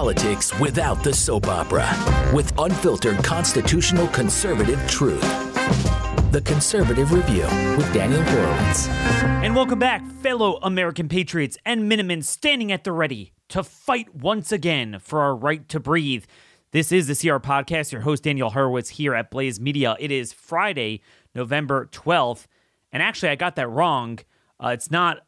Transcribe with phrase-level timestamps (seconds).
[0.00, 1.86] politics without the soap opera
[2.34, 5.20] with unfiltered constitutional conservative truth.
[6.32, 7.42] The Conservative Review
[7.76, 8.88] with Daniel Horowitz.
[9.44, 14.52] And welcome back, fellow American patriots and Minutemen standing at the ready to fight once
[14.52, 16.24] again for our right to breathe.
[16.70, 17.92] This is the CR Podcast.
[17.92, 19.96] Your host, Daniel Horowitz, here at Blaze Media.
[20.00, 21.02] It is Friday,
[21.34, 22.46] November 12th.
[22.90, 24.20] And actually, I got that wrong.
[24.58, 25.26] Uh, it's not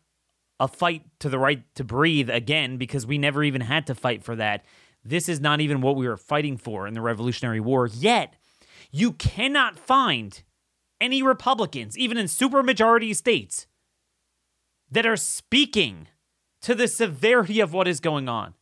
[0.62, 4.22] a fight to the right to breathe again because we never even had to fight
[4.22, 4.64] for that.
[5.04, 7.88] This is not even what we were fighting for in the Revolutionary War.
[7.88, 8.34] Yet,
[8.92, 10.42] you cannot find
[11.00, 13.66] any Republicans, even in supermajority states,
[14.88, 16.06] that are speaking
[16.60, 18.54] to the severity of what is going on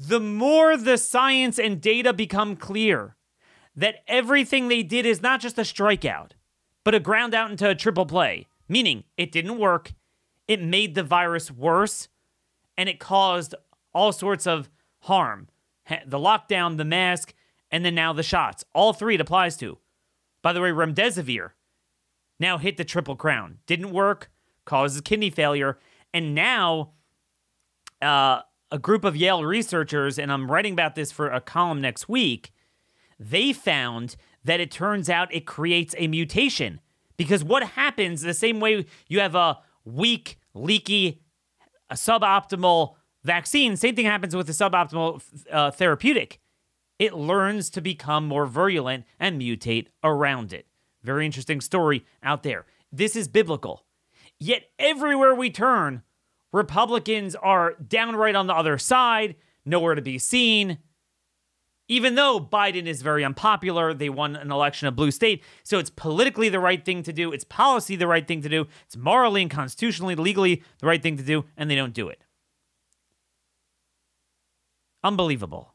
[0.00, 3.16] the more the science and data become clear
[3.76, 6.30] that everything they did is not just a strikeout,
[6.84, 9.92] but a ground out into a triple play, meaning it didn't work,
[10.50, 12.08] it made the virus worse,
[12.76, 13.54] and it caused
[13.94, 14.68] all sorts of
[15.02, 15.46] harm.
[16.04, 17.34] The lockdown, the mask,
[17.70, 18.64] and then now the shots.
[18.74, 19.78] All three it applies to.
[20.42, 21.50] By the way, remdesivir
[22.40, 23.58] now hit the triple crown.
[23.66, 24.28] Didn't work,
[24.64, 25.78] causes kidney failure,
[26.12, 26.94] and now
[28.02, 28.40] uh,
[28.72, 32.50] a group of Yale researchers, and I'm writing about this for a column next week,
[33.20, 36.80] they found that it turns out it creates a mutation.
[37.16, 41.22] Because what happens the same way you have a weak, leaky,
[41.88, 46.40] a suboptimal vaccine, same thing happens with the suboptimal uh, therapeutic.
[46.98, 50.66] It learns to become more virulent and mutate around it.
[51.02, 52.66] Very interesting story out there.
[52.92, 53.86] This is biblical.
[54.38, 56.02] Yet everywhere we turn,
[56.52, 60.78] Republicans are downright on the other side, nowhere to be seen.
[61.90, 65.42] Even though Biden is very unpopular, they won an election of blue state.
[65.64, 67.32] So it's politically the right thing to do.
[67.32, 68.68] It's policy the right thing to do.
[68.86, 72.22] It's morally and constitutionally, legally the right thing to do, and they don't do it.
[75.02, 75.74] Unbelievable.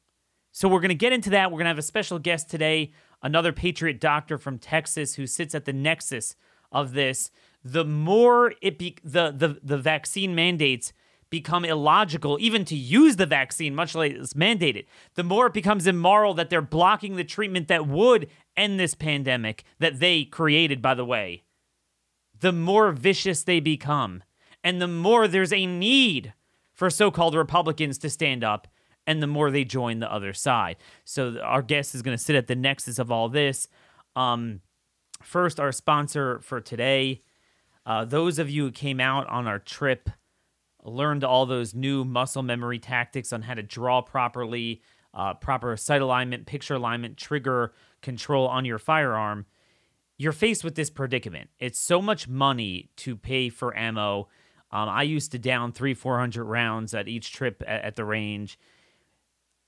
[0.53, 1.51] So we're going to get into that.
[1.51, 5.53] We're going to have a special guest today, another patriot doctor from Texas who sits
[5.53, 6.37] at the nexus
[6.71, 7.29] of this
[7.63, 10.93] the more it be the the the vaccine mandates
[11.29, 15.87] become illogical even to use the vaccine much less it's mandated the more it becomes
[15.87, 20.93] immoral that they're blocking the treatment that would end this pandemic that they created by
[20.93, 21.43] the way
[22.39, 24.23] the more vicious they become.
[24.63, 26.33] And the more there's a need
[26.73, 28.67] for so-called republicans to stand up
[29.07, 30.77] and the more they join the other side.
[31.03, 33.67] So our guest is going to sit at the nexus of all this.
[34.15, 34.61] Um,
[35.21, 37.21] first our sponsor for today
[37.85, 40.09] uh, those of you who came out on our trip
[40.85, 44.81] learned all those new muscle memory tactics on how to draw properly,
[45.13, 49.45] uh, proper sight alignment, picture alignment, trigger control on your firearm.
[50.17, 51.49] You're faced with this predicament.
[51.59, 54.29] It's so much money to pay for ammo.
[54.71, 58.57] Um, I used to down three, 400 rounds at each trip at, at the range.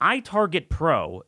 [0.02, 1.24] iTarget Pro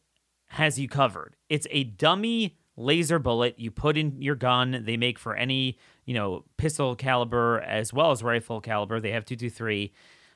[0.47, 1.35] has you covered.
[1.49, 4.83] It's a dummy laser bullet you put in your gun.
[4.85, 5.77] They make for any
[6.09, 8.99] you know, pistol caliber as well as rifle caliber.
[8.99, 9.93] They have 223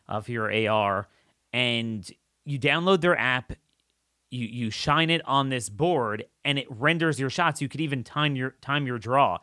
[0.08, 1.08] uh, for your AR.
[1.52, 2.08] And
[2.46, 3.54] you download their app,
[4.30, 7.60] you you shine it on this board, and it renders your shots.
[7.60, 9.40] You could even time your time your draw.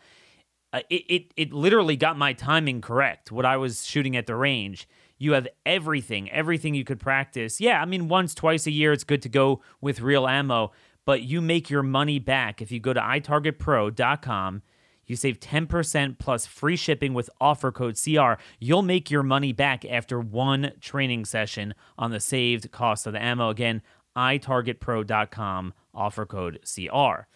[0.72, 3.32] Uh, it, it it literally got my timing correct.
[3.32, 4.88] What I was shooting at the range.
[5.18, 7.60] You have everything, everything you could practice.
[7.60, 10.70] Yeah, I mean, once, twice a year, it's good to go with real ammo,
[11.04, 14.62] but you make your money back if you go to itargetpro.com
[15.10, 18.34] you save 10% plus free shipping with offer code CR.
[18.60, 23.20] You'll make your money back after one training session on the saved cost of the
[23.20, 23.48] ammo.
[23.48, 23.82] Again,
[24.16, 27.26] itargetpro.com, offer code CR.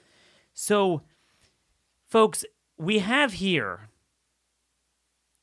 [0.53, 1.03] So,
[2.07, 2.45] folks,
[2.79, 3.89] we have here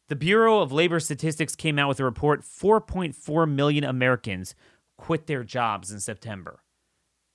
[0.07, 4.55] the Bureau of Labor Statistics came out with a report 4.4 million Americans
[4.95, 6.63] quit their jobs in September.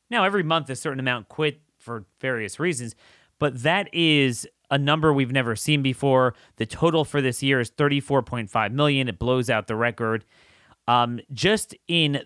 [0.08, 2.94] Now, every month, a certain amount quit for various reasons,
[3.38, 6.34] but that is a number we've never seen before.
[6.56, 9.09] The total for this year is 34.5 million.
[9.09, 10.25] It blows out the record.
[10.88, 12.22] Um, just in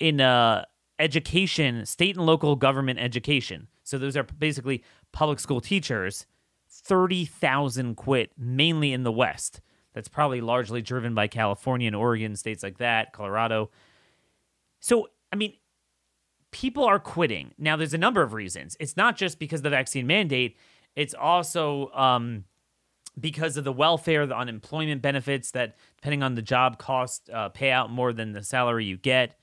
[0.00, 0.64] in uh,
[0.98, 3.68] education, state and local government education.
[3.82, 6.26] So those are basically public school teachers.
[6.70, 9.60] 30,000 quit, mainly in the West.
[9.94, 13.70] That's probably largely driven by California and Oregon, states like that, Colorado.
[14.80, 15.54] So, I mean,
[16.50, 17.52] people are quitting.
[17.58, 18.76] Now, there's a number of reasons.
[18.78, 20.56] It's not just because the vaccine mandate,
[20.98, 22.42] it's also um,
[23.18, 27.70] because of the welfare, the unemployment benefits that, depending on the job, cost uh, pay
[27.70, 29.38] out more than the salary you get.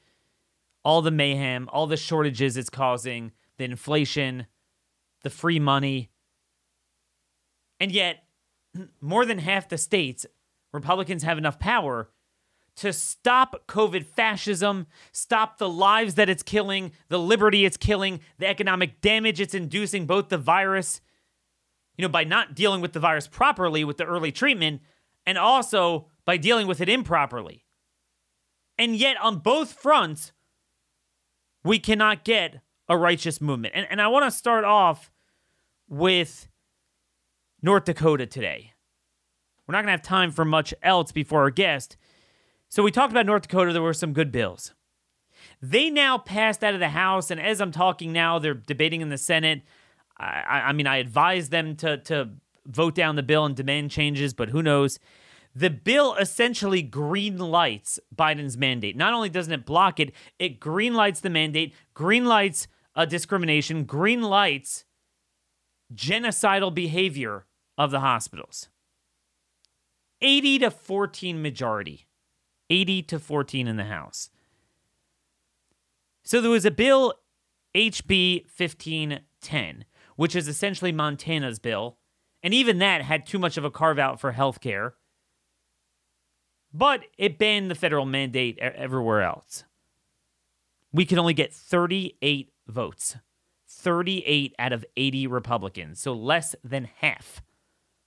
[0.83, 4.47] All the mayhem, all the shortages it's causing, the inflation,
[5.23, 6.11] the free money.
[7.79, 8.25] And yet,
[8.99, 10.25] more than half the states,
[10.73, 12.09] Republicans have enough power
[12.75, 18.47] to stop COVID fascism, stop the lives that it's killing, the liberty it's killing, the
[18.47, 20.99] economic damage it's inducing, both the virus,
[21.97, 24.81] you know, by not dealing with the virus properly with the early treatment,
[25.25, 27.65] and also by dealing with it improperly.
[28.77, 30.33] And yet, on both fronts,
[31.63, 33.74] we cannot get a righteous movement.
[33.75, 35.12] And, and I want to start off
[35.88, 36.47] with
[37.62, 38.74] North Dakota today.
[39.65, 41.98] We're not going to have time for much else before our guest.
[42.69, 43.74] So we talked about North Dakota.
[43.74, 44.74] There were some good bills.
[45.62, 49.09] They now passed out of the House, and as I'm talking now, they're debating in
[49.09, 49.63] the Senate.
[50.17, 52.29] I, I mean, I advise them to to
[52.65, 55.00] vote down the bill and demand changes, but who knows?
[55.56, 58.97] The bill essentially green lights Biden's mandate.
[58.97, 63.85] Not only doesn't it block it, it green lights the mandate, green lights uh, discrimination,
[63.85, 64.83] green lights
[65.94, 67.45] genocidal behavior
[67.77, 68.69] of the hospitals.
[70.21, 72.07] 80 to 14 majority.
[72.69, 74.29] 80 to 14 in the House.
[76.23, 77.13] So there was a bill,
[77.75, 79.85] HB 1510,
[80.15, 81.97] which is essentially Montana's bill.
[82.44, 84.95] And even that had too much of a carve out for health care.
[86.73, 89.63] But it banned the federal mandate everywhere else.
[90.91, 93.17] We could only get 38 votes.
[93.67, 97.41] 38 out of 80 Republicans, so less than half,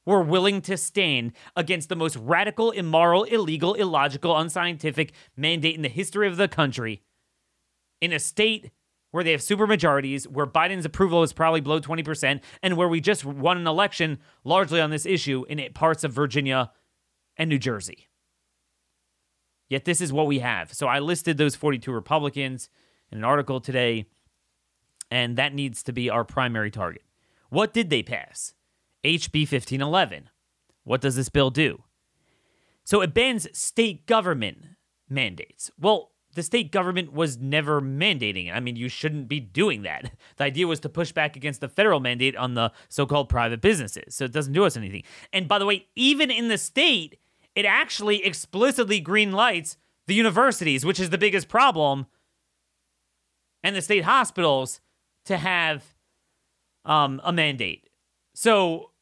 [0.05, 5.89] were willing to stand against the most radical, immoral, illegal, illogical, unscientific mandate in the
[5.89, 7.03] history of the country
[8.01, 8.71] in a state
[9.11, 13.25] where they have supermajorities, where Biden's approval is probably below 20%, and where we just
[13.25, 16.71] won an election largely on this issue in parts of Virginia
[17.37, 18.09] and New Jersey.
[19.69, 20.73] Yet this is what we have.
[20.73, 22.71] So I listed those 42 Republicans
[23.11, 24.07] in an article today
[25.11, 27.03] and that needs to be our primary target.
[27.51, 28.55] What did they pass?
[29.05, 30.29] HB 1511.
[30.85, 31.85] What does this bill do?
[32.85, 34.59] So it bans state government
[35.09, 35.71] mandates.
[35.79, 38.53] Well, the state government was never mandating it.
[38.53, 40.13] I mean, you shouldn't be doing that.
[40.37, 43.61] The idea was to push back against the federal mandate on the so called private
[43.61, 44.15] businesses.
[44.15, 45.03] So it doesn't do us anything.
[45.33, 47.19] And by the way, even in the state,
[47.57, 49.77] it actually explicitly green lights
[50.07, 52.07] the universities, which is the biggest problem,
[53.65, 54.81] and the state hospitals
[55.25, 55.83] to have
[56.85, 57.89] um, a mandate.
[58.35, 58.93] So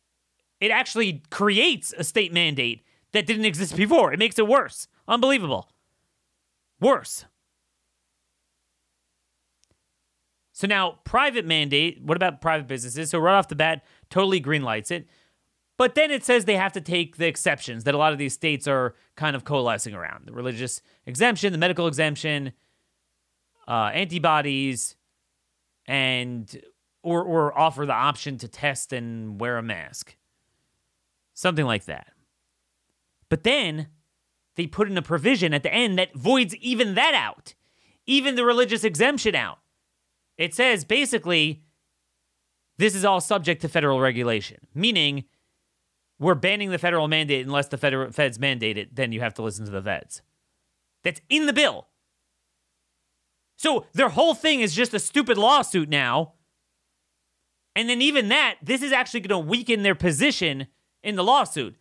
[0.59, 2.83] it actually creates a state mandate
[3.13, 4.11] that didn't exist before.
[4.15, 4.89] It makes it worse.
[5.07, 5.69] Unbelievable.
[6.81, 7.25] Worse.
[10.53, 13.11] So now, private mandate, what about private businesses?
[13.11, 15.07] So, right off the bat, totally green lights it.
[15.77, 18.33] But then it says they have to take the exceptions that a lot of these
[18.33, 22.53] states are kind of coalescing around the religious exemption, the medical exemption,
[23.69, 24.97] uh, antibodies,
[25.87, 26.63] and
[27.03, 30.17] or or offer the option to test and wear a mask.
[31.35, 32.13] Something like that.
[33.29, 33.89] But then
[34.57, 37.55] they put in a provision at the end that voids even that out.
[38.07, 39.59] Even the religious exemption out.
[40.37, 41.63] It says basically
[42.79, 45.25] this is all subject to federal regulation, meaning
[46.19, 49.43] we're banning the federal mandate unless the federal feds mandate it, then you have to
[49.43, 50.23] listen to the feds.
[51.05, 51.89] That's in the bill.
[53.57, 56.35] So their whole thing is just a stupid lawsuit now.
[57.75, 60.67] And then, even that, this is actually going to weaken their position
[61.03, 61.77] in the lawsuit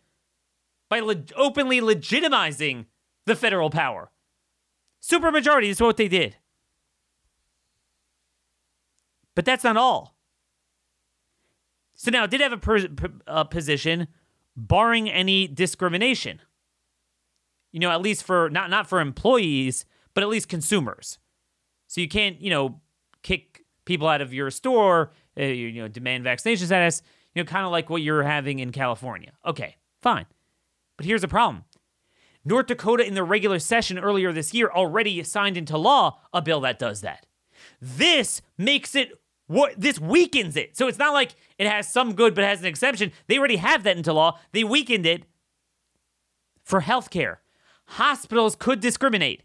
[0.88, 2.86] by le- openly legitimizing
[3.26, 4.10] the federal power.
[5.02, 6.36] Supermajority is what they did.
[9.34, 10.16] But that's not all.
[11.94, 14.08] So now it did have a, per- position
[14.56, 16.40] barring any discrimination.
[17.72, 21.18] You know, at least for not not for employees, but at least consumers.
[21.88, 22.80] So you can't, you know,
[23.22, 27.02] kick people out of your store, uh, you, you know, demand vaccination status,
[27.34, 29.32] you know, kind of like what you're having in California.
[29.44, 30.26] Okay, fine.
[30.96, 31.64] But here's the problem.
[32.44, 36.60] North Dakota, in the regular session earlier this year, already signed into law a bill
[36.60, 37.26] that does that.
[37.80, 39.12] This makes it
[39.48, 40.76] what this weakens it.
[40.76, 43.12] So it's not like it has some good but has an exception.
[43.26, 44.38] They already have that into law.
[44.52, 45.24] They weakened it
[46.62, 47.36] for healthcare.
[47.86, 49.42] Hospitals could discriminate.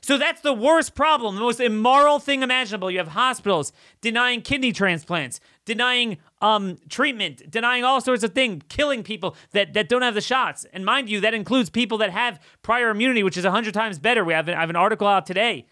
[0.00, 2.90] So that's the worst problem, the most immoral thing imaginable.
[2.90, 9.02] You have hospitals denying kidney transplants, denying um, treatment, denying all sorts of things, killing
[9.02, 10.66] people that, that don't have the shots.
[10.72, 14.24] And mind you, that includes people that have prior immunity, which is 100 times better.
[14.24, 15.66] We have, I have an article out today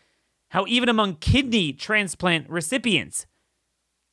[0.53, 3.25] how even among kidney transplant recipients,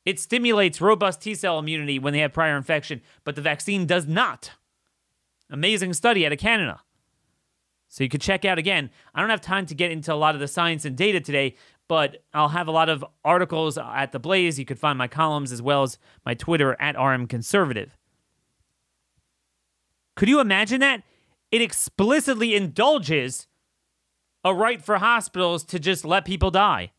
[0.06, 4.06] it stimulates robust T cell immunity when they have prior infection, but the vaccine does
[4.06, 4.52] not.
[5.50, 6.80] Amazing study out of Canada.
[7.88, 8.88] So you could check out again.
[9.14, 11.56] I don't have time to get into a lot of the science and data today,
[11.90, 14.60] but I'll have a lot of articles at the Blaze.
[14.60, 17.98] You could find my columns as well as my Twitter at RM Conservative.
[20.14, 21.02] Could you imagine that?
[21.50, 23.48] It explicitly indulges
[24.44, 26.92] a right for hospitals to just let people die.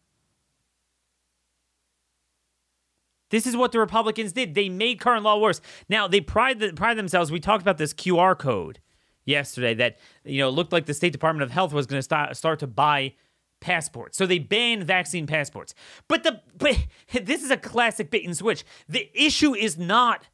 [3.30, 4.56] This is what the Republicans did.
[4.56, 5.62] They made current law worse.
[5.88, 7.32] Now they pride the, pride themselves.
[7.32, 8.82] We talked about this QR code
[9.24, 12.36] yesterday that you know looked like the State Department of Health was going to start
[12.36, 13.14] start to buy
[13.62, 14.18] passports.
[14.18, 15.74] So they ban vaccine passports.
[16.10, 16.78] But the but
[17.24, 18.66] this is a classic bait and switch.
[18.90, 20.28] The issue is not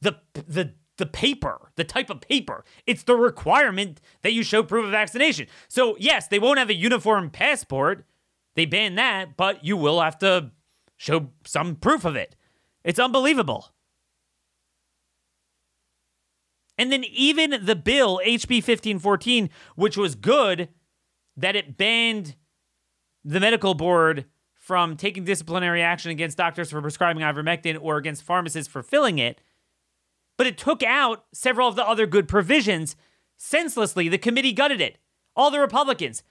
[0.00, 2.64] the the the paper, the type of paper.
[2.86, 5.46] It's the requirement that you show proof of vaccination.
[5.68, 8.04] So yes, they won't have a uniform passport.
[8.56, 10.50] They ban that, but you will have to
[10.96, 12.36] show some proof of it.
[12.84, 13.74] It's unbelievable.
[16.76, 20.68] And then even the bill, HB 1514, which was good,
[21.36, 22.34] that it banned
[23.24, 28.70] the medical board from taking disciplinary action against doctors for prescribing ivermectin or against pharmacists
[28.70, 29.40] for filling it,
[30.36, 32.96] but it took out several of the other good provisions
[33.36, 34.08] senselessly.
[34.08, 34.98] The committee gutted it.
[35.36, 36.22] All the Republicans.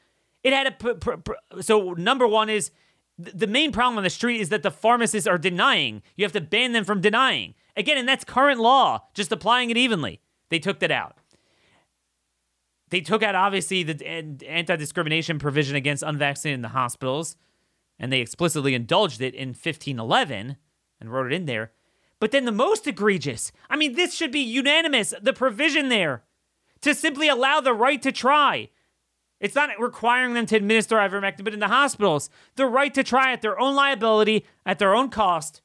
[0.43, 0.71] It had a.
[0.71, 2.71] Pr- pr- pr- so, number one is
[3.17, 6.01] the main problem on the street is that the pharmacists are denying.
[6.15, 7.53] You have to ban them from denying.
[7.77, 10.21] Again, and that's current law, just applying it evenly.
[10.49, 11.17] They took that out.
[12.93, 17.35] They took out, obviously, the anti discrimination provision against unvaccinated in the hospitals,
[17.97, 20.57] and they explicitly indulged it in 1511
[21.01, 21.71] and wrote it in there.
[22.19, 26.21] But then the most egregious, I mean, this should be unanimous, the provision there
[26.81, 28.69] to simply allow the right to try.
[29.39, 33.33] It's not requiring them to administer ivermectin, but in the hospitals, the right to try
[33.33, 35.62] at their own liability, at their own cost.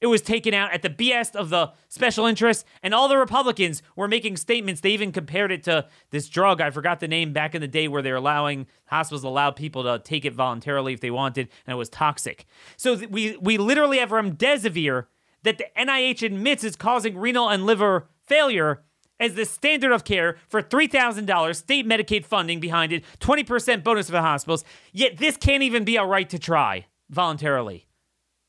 [0.00, 3.82] It was taken out at the behest of the special interests, and all the Republicans
[3.96, 4.80] were making statements.
[4.80, 6.60] They even compared it to this drug.
[6.60, 9.98] I forgot the name back in the day where they're allowing hospitals allowed people to
[9.98, 12.46] take it voluntarily if they wanted, and it was toxic.
[12.76, 15.06] So th- we we literally have remdesivir
[15.42, 18.82] that the NIH admits is causing renal and liver failure
[19.20, 24.12] as the standard of care for $3,000 state Medicaid funding behind it, 20% bonus for
[24.12, 24.64] the hospitals.
[24.92, 27.87] Yet this can't even be a right to try voluntarily.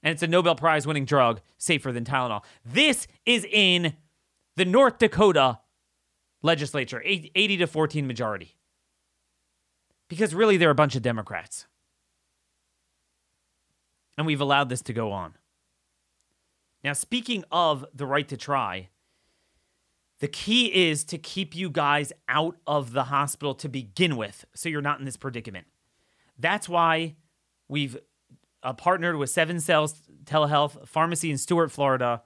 [0.01, 2.43] And it's a Nobel Prize winning drug, safer than Tylenol.
[2.65, 3.93] This is in
[4.55, 5.59] the North Dakota
[6.41, 8.55] legislature, 80 to 14 majority.
[10.07, 11.67] Because really, they're a bunch of Democrats.
[14.17, 15.35] And we've allowed this to go on.
[16.83, 18.89] Now, speaking of the right to try,
[20.19, 24.69] the key is to keep you guys out of the hospital to begin with so
[24.69, 25.67] you're not in this predicament.
[26.37, 27.15] That's why
[27.67, 27.97] we've
[28.63, 32.23] uh, partnered with Seven Cells Telehealth Pharmacy in Stuart, Florida,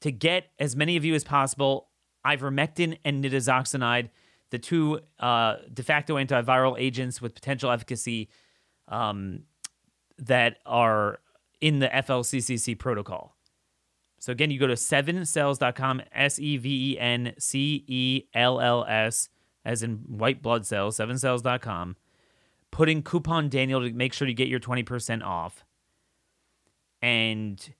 [0.00, 1.88] to get as many of you as possible
[2.26, 4.10] ivermectin and nitazoxanide,
[4.50, 8.28] the two uh, de facto antiviral agents with potential efficacy
[8.88, 9.44] um,
[10.18, 11.20] that are
[11.60, 13.36] in the FLCCC protocol.
[14.18, 18.84] So again, you go to sevencells.com, S E V E N C E L L
[18.88, 19.28] S,
[19.64, 21.96] as in white blood cells, sevencells.com.
[22.76, 25.64] Put in coupon Daniel to make sure you get your 20% off.
[27.00, 27.74] And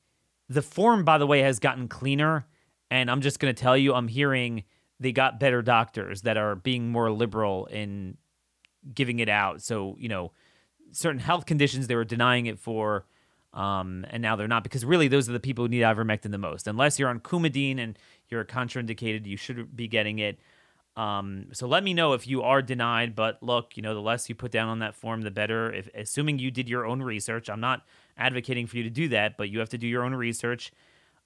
[0.49, 2.47] the form, by the way, has gotten cleaner.
[2.91, 4.65] And I'm just going to tell you, I'm hearing
[4.99, 8.17] they got better doctors that are being more liberal in
[8.95, 9.61] giving it out.
[9.61, 10.33] So, you know,
[10.93, 13.05] certain health conditions they were denying it for
[13.53, 16.39] um, and now they're not because really those are the people who need ivermectin the
[16.39, 16.67] most.
[16.67, 17.99] Unless you're on Coumadin and
[18.29, 20.39] you're contraindicated, you should be getting it.
[20.97, 23.15] Um, so let me know if you are denied.
[23.15, 25.73] But look, you know, the less you put down on that form, the better.
[25.73, 27.83] If assuming you did your own research, I'm not
[28.17, 30.73] advocating for you to do that, but you have to do your own research,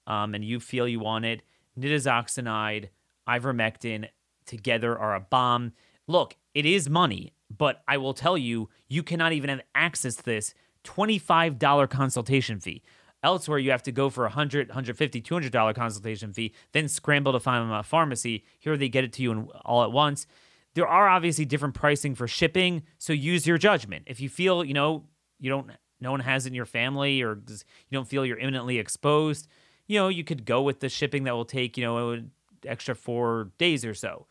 [0.07, 1.41] um, and you feel you want it.
[1.79, 2.89] Nitazoxanide,
[3.27, 4.09] ivermectin
[4.45, 5.71] together are a bomb.
[6.07, 10.23] Look, it is money, but I will tell you, you cannot even have access to
[10.23, 12.81] this $25 consultation fee.
[13.23, 17.39] Elsewhere, you have to go for a $100, $150, $200 consultation fee, then scramble to
[17.39, 18.45] find them at a pharmacy.
[18.59, 20.25] Here they get it to you in, all at once.
[20.73, 24.05] There are obviously different pricing for shipping, so use your judgment.
[24.07, 25.05] If you feel, you know,
[25.39, 27.57] you don't, no one has it in your family or you
[27.91, 29.47] don't feel you're imminently exposed,
[29.87, 32.23] you know, you could go with the shipping that will take, you know,
[32.65, 34.27] extra four days or so.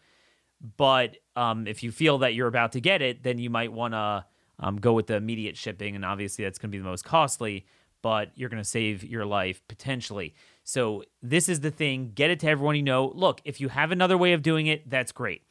[0.77, 3.95] But um, if you feel that you're about to get it, then you might want
[3.95, 4.25] to
[4.59, 7.67] um, go with the immediate shipping, and obviously that's going to be the most costly,
[8.03, 10.35] but you're going to save your life potentially.
[10.65, 12.13] So this is the thing.
[12.15, 13.13] Get it to everyone you know.
[13.15, 15.43] Look, if you have another way of doing it, that's great.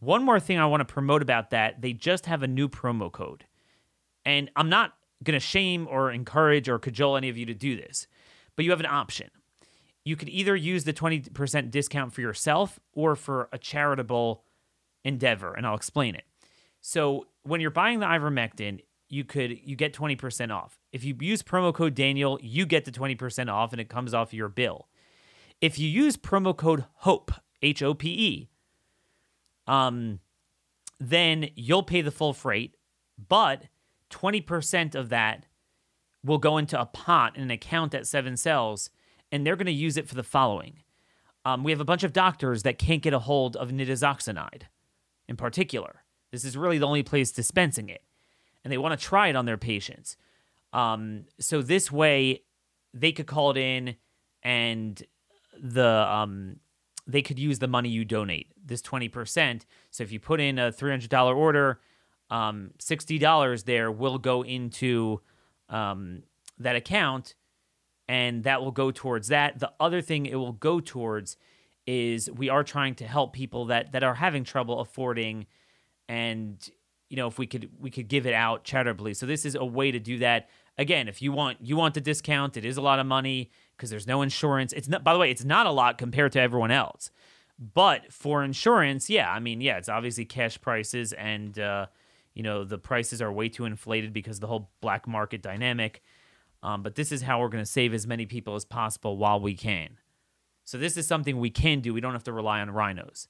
[0.00, 3.10] One more thing I want to promote about that they just have a new promo
[3.10, 3.44] code.
[4.24, 7.76] And I'm not going to shame or encourage or cajole any of you to do
[7.76, 8.06] this,
[8.56, 9.30] but you have an option.
[10.04, 14.44] You could either use the 20% discount for yourself or for a charitable
[15.02, 16.24] endeavor, and I'll explain it.
[16.80, 18.80] So when you're buying the ivermectin,
[19.14, 20.78] you could you get 20% off.
[20.92, 24.34] If you use promo code Daniel, you get the 20% off and it comes off
[24.34, 24.88] your bill.
[25.60, 27.30] If you use promo code HOPE,
[27.62, 28.50] H O P E,
[29.66, 30.20] um
[31.00, 32.76] then you'll pay the full freight,
[33.28, 33.64] but
[34.10, 35.44] 20% of that
[36.22, 38.90] will go into a pot in an account at Seven Cells,
[39.32, 40.78] and they're going to use it for the following.
[41.44, 44.62] Um, we have a bunch of doctors that can't get a hold of nitazoxanide
[45.28, 46.04] in particular.
[46.30, 48.02] This is really the only place dispensing it,
[48.64, 50.16] and they want to try it on their patients.
[50.72, 52.42] Um, so this way,
[52.92, 53.96] they could call it in,
[54.42, 55.00] and
[55.62, 56.56] the um,
[57.06, 59.66] they could use the money you donate, this twenty percent.
[59.90, 61.80] So if you put in a three hundred dollar order,
[62.30, 65.20] um, sixty dollars there will go into
[65.68, 66.22] um,
[66.58, 67.34] that account,
[68.08, 69.58] and that will go towards that.
[69.60, 71.36] The other thing it will go towards
[71.86, 75.46] is we are trying to help people that that are having trouble affording,
[76.08, 76.70] and
[77.08, 79.14] you know if we could we could give it out charitably.
[79.14, 80.48] So this is a way to do that.
[80.76, 83.90] Again, if you want you want the discount, it is a lot of money because
[83.90, 84.72] there's no insurance.
[84.72, 85.04] It's not.
[85.04, 87.10] By the way, it's not a lot compared to everyone else.
[87.58, 91.58] But for insurance, yeah, I mean, yeah, it's obviously cash prices and.
[91.58, 91.86] Uh,
[92.34, 96.02] you know the prices are way too inflated because the whole black market dynamic
[96.62, 99.40] um, but this is how we're going to save as many people as possible while
[99.40, 99.96] we can
[100.64, 103.28] so this is something we can do we don't have to rely on RINOs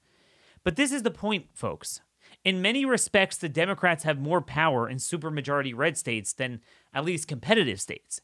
[0.64, 2.00] but this is the point folks
[2.44, 6.60] in many respects the democrats have more power in supermajority red states than
[6.92, 8.20] at least competitive states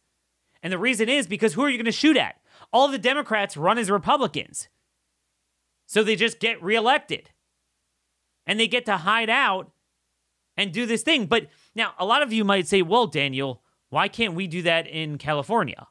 [0.62, 2.40] and the reason is because who are you going to shoot at
[2.72, 4.68] all the democrats run as republicans
[5.86, 7.30] so they just get reelected
[8.46, 9.70] and they get to hide out
[10.56, 11.26] and do this thing.
[11.26, 14.86] But now, a lot of you might say, well, Daniel, why can't we do that
[14.86, 15.88] in California?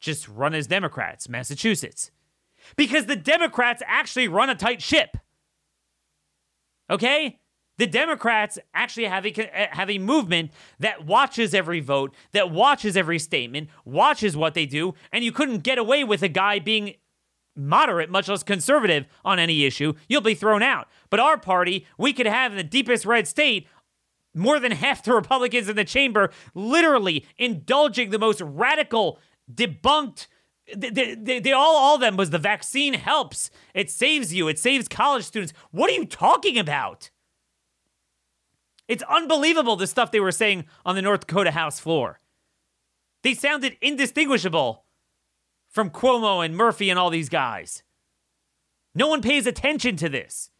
[0.00, 2.10] Just run as Democrats, Massachusetts.
[2.76, 5.16] Because the Democrats actually run a tight ship.
[6.90, 7.40] Okay?
[7.78, 13.18] The Democrats actually have a, have a movement that watches every vote, that watches every
[13.18, 16.94] statement, watches what they do, and you couldn't get away with a guy being
[17.56, 19.94] moderate, much less conservative on any issue.
[20.08, 20.88] You'll be thrown out.
[21.10, 23.66] But our party, we could have in the deepest red state
[24.34, 29.18] more than half the Republicans in the chamber literally indulging the most radical,
[29.52, 30.26] debunked.
[30.76, 33.50] They, they, they, all, all of them was the vaccine helps.
[33.74, 34.48] It saves you.
[34.48, 35.52] It saves college students.
[35.70, 37.10] What are you talking about?
[38.88, 42.20] It's unbelievable the stuff they were saying on the North Dakota House floor.
[43.22, 44.84] They sounded indistinguishable
[45.68, 47.82] from Cuomo and Murphy and all these guys.
[48.94, 50.50] No one pays attention to this.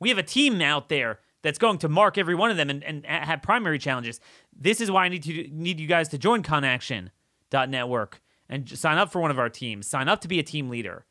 [0.00, 2.82] We have a team out there that's going to mark every one of them and,
[2.84, 4.20] and have primary challenges.
[4.54, 9.12] This is why I need to need you guys to join ConAction.network and sign up
[9.12, 9.86] for one of our teams.
[9.86, 11.06] Sign up to be a team leader.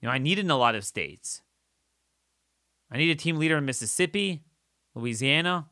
[0.00, 1.42] You know, I need it in a lot of states.
[2.90, 4.44] I need a team leader in Mississippi,
[4.96, 5.68] Louisiana.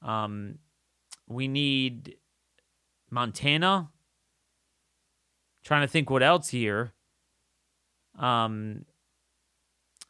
[0.00, 0.58] Um,
[1.28, 2.16] we need
[3.10, 3.90] Montana.
[5.64, 6.94] Trying to think what else here.
[8.18, 8.86] Um,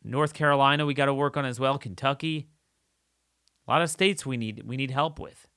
[0.05, 2.49] North Carolina we got to work on as well, Kentucky.
[3.66, 5.49] A lot of states we need we need help with.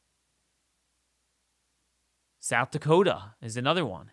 [2.40, 4.12] South Dakota is another one.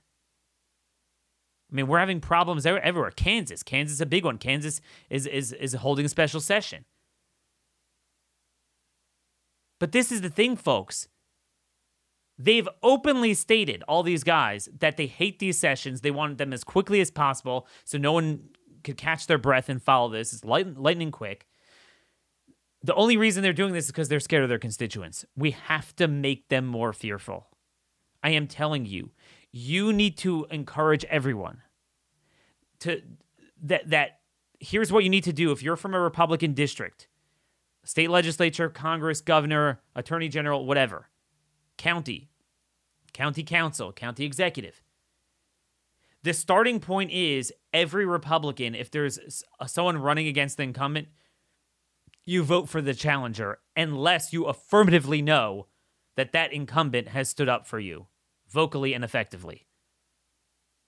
[1.70, 3.10] I mean, we're having problems everywhere.
[3.12, 4.38] Kansas, Kansas is a big one.
[4.38, 6.84] Kansas is is is holding a special session.
[9.80, 11.08] But this is the thing, folks.
[12.38, 16.00] They've openly stated, all these guys, that they hate these sessions.
[16.00, 18.50] They want them as quickly as possible so no one
[18.84, 20.32] could catch their breath and follow this.
[20.32, 21.46] It's light, lightning quick.
[22.82, 25.24] The only reason they're doing this is because they're scared of their constituents.
[25.36, 27.48] We have to make them more fearful.
[28.22, 29.10] I am telling you,
[29.52, 31.62] you need to encourage everyone
[32.80, 33.02] to
[33.62, 34.20] that that
[34.60, 37.08] here's what you need to do if you're from a Republican district,
[37.84, 41.08] state legislature, Congress, governor, attorney general, whatever,
[41.76, 42.30] county,
[43.12, 44.82] county council, county executive
[46.22, 51.08] the starting point is every Republican, if there's someone running against the incumbent,
[52.24, 55.66] you vote for the challenger unless you affirmatively know
[56.16, 58.06] that that incumbent has stood up for you
[58.48, 59.66] vocally and effectively.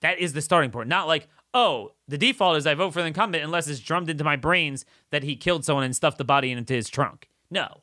[0.02, 0.88] That is the starting point.
[0.88, 4.24] Not like, oh, the default is I vote for the incumbent unless it's drummed into
[4.24, 7.28] my brains that he killed someone and stuffed the body into his trunk.
[7.50, 7.82] No.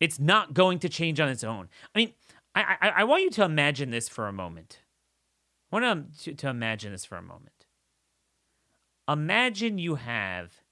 [0.00, 1.68] It's not going to change on its own.
[1.94, 2.12] I mean,
[2.54, 4.80] I, I, I want you to imagine this for a moment.
[5.72, 7.66] I want um, to, to imagine this for a moment.
[9.08, 10.62] Imagine you have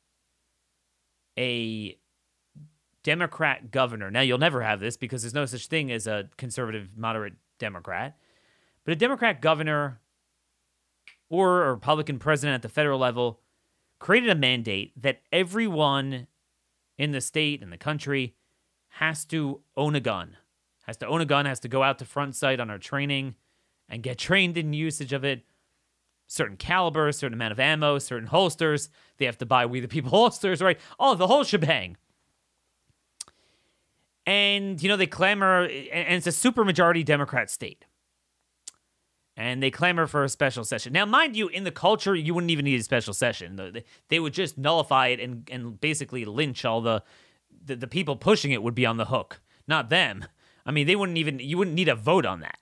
[1.39, 1.99] a
[3.03, 4.11] Democrat governor.
[4.11, 8.17] Now, you'll never have this because there's no such thing as a conservative, moderate Democrat.
[8.85, 10.01] But a Democrat governor
[11.33, 13.41] or a Republican president at the federal level
[13.99, 16.29] created a mandate that everyone
[16.97, 18.37] in the state and the country
[18.97, 20.37] has to own a gun
[20.83, 23.35] has to own a gun, has to go out to front sight on our training
[23.89, 25.43] and get trained in usage of it
[26.27, 28.89] certain caliber, certain amount of ammo, certain holsters.
[29.19, 30.79] They have to buy We the People holsters, right?
[30.99, 31.97] Oh, the whole shebang.
[34.25, 37.85] And, you know, they clamor, and it's a supermajority Democrat state.
[39.37, 40.93] And they clamor for a special session.
[40.93, 43.83] Now, mind you, in the culture, you wouldn't even need a special session.
[44.09, 47.03] They would just nullify it and, and basically lynch all the,
[47.65, 50.27] the, the people pushing it would be on the hook, not them.
[50.67, 52.59] I mean, they wouldn't even, you wouldn't need a vote on that.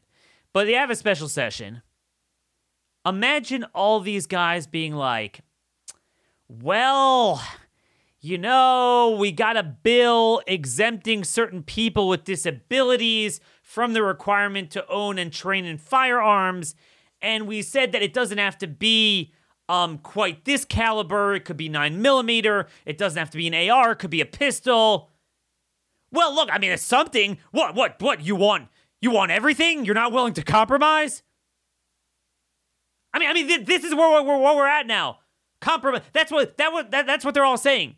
[0.52, 1.83] But they have a special session.
[3.04, 5.40] Imagine all these guys being like,
[6.48, 7.42] well,
[8.20, 14.85] you know, we got a bill exempting certain people with disabilities from the requirement to
[14.88, 16.74] own and train in firearms.
[17.22, 19.33] And we said that it doesn't have to be
[19.68, 21.37] um, quite this caliber.
[21.37, 22.66] It could be nine millimeter.
[22.85, 23.92] It doesn't have to be an AR.
[23.92, 25.09] It could be a pistol.
[26.11, 27.38] Well, look, I mean, it's something.
[27.52, 28.26] What, what, what?
[28.26, 28.66] You want,
[29.00, 29.85] you want everything?
[29.85, 31.22] You're not willing to compromise?
[33.14, 35.20] I mean, I mean, this is where, where, where we're at now.
[35.61, 36.02] Compromise.
[36.12, 37.94] That's what that, that, that's what they're all saying.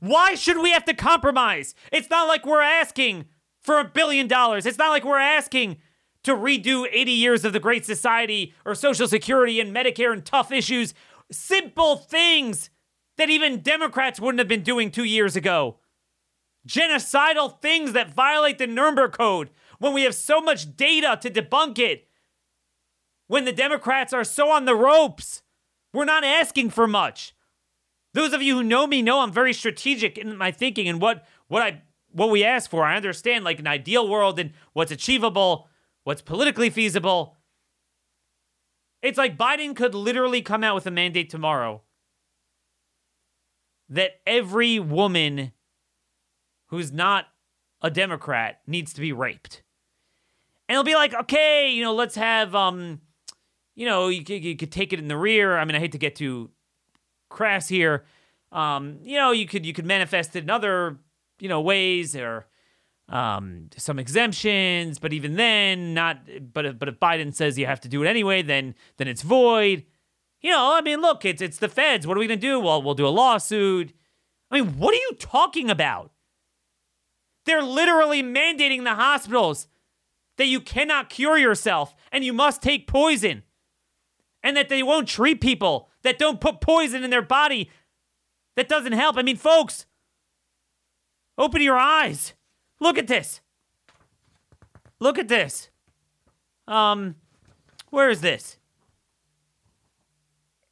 [0.00, 1.74] Why should we have to compromise?
[1.90, 3.24] It's not like we're asking
[3.68, 4.64] for a billion dollars.
[4.64, 5.76] It's not like we're asking
[6.22, 10.50] to redo 80 years of the Great Society or Social Security and Medicare and tough
[10.50, 10.94] issues.
[11.30, 12.70] Simple things
[13.18, 15.80] that even Democrats wouldn't have been doing two years ago.
[16.66, 21.78] Genocidal things that violate the Nuremberg Code when we have so much data to debunk
[21.78, 22.08] it.
[23.26, 25.42] When the Democrats are so on the ropes.
[25.92, 27.34] We're not asking for much.
[28.14, 31.26] Those of you who know me know I'm very strategic in my thinking and what
[31.48, 32.84] what I what we ask for.
[32.84, 35.68] I understand like an ideal world and what's achievable,
[36.04, 37.36] what's politically feasible.
[39.02, 41.82] It's like Biden could literally come out with a mandate tomorrow
[43.88, 45.52] that every woman
[46.66, 47.26] who's not
[47.80, 49.62] a Democrat needs to be raped.
[50.68, 53.00] And it'll be like, okay, you know, let's have, um,
[53.74, 55.56] you know, you, you could take it in the rear.
[55.56, 56.50] I mean, I hate to get too
[57.28, 58.04] crass here.
[58.52, 60.98] Um, you know, you could you could manifest it in other
[61.40, 62.46] you know ways or
[63.08, 66.18] um, some exemptions, but even then, not.
[66.52, 69.22] But if, but if Biden says you have to do it anyway, then then it's
[69.22, 69.84] void.
[70.40, 72.06] You know, I mean, look, it's it's the feds.
[72.06, 72.60] What are we gonna do?
[72.60, 73.92] Well, we'll do a lawsuit.
[74.50, 76.10] I mean, what are you talking about?
[77.44, 79.68] They're literally mandating the hospitals
[80.36, 83.42] that you cannot cure yourself and you must take poison,
[84.42, 87.70] and that they won't treat people that don't put poison in their body
[88.54, 89.16] that doesn't help.
[89.16, 89.86] I mean, folks,
[91.38, 92.34] open your eyes.
[92.80, 93.40] Look at this.
[95.00, 95.70] Look at this.
[96.66, 97.14] Um,
[97.90, 98.58] where is this?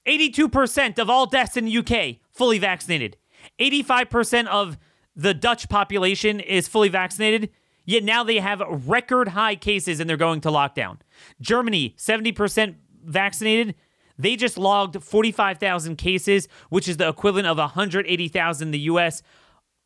[0.06, 3.16] 82% of all deaths in the UK fully vaccinated.
[3.58, 4.78] 85% of
[5.14, 7.50] the Dutch population is fully vaccinated,
[7.84, 10.98] yet now they have record high cases and they're going to lockdown.
[11.40, 13.74] Germany, 70% vaccinated,
[14.18, 19.22] they just logged 45,000 cases, which is the equivalent of 180,000 in the US,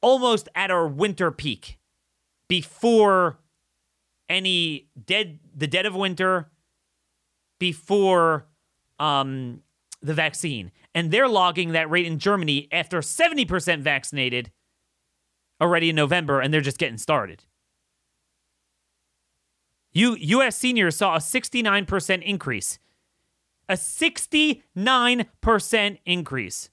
[0.00, 1.78] almost at our winter peak
[2.48, 3.38] before
[4.28, 6.50] any dead the dead of winter
[7.58, 8.46] before
[8.98, 9.62] um
[10.02, 10.72] the vaccine.
[10.94, 14.50] And they're logging that rate in Germany after 70% vaccinated
[15.60, 17.44] already in November and they're just getting started.
[19.92, 22.78] U- US seniors saw a 69% increase
[23.70, 26.70] a 69% increase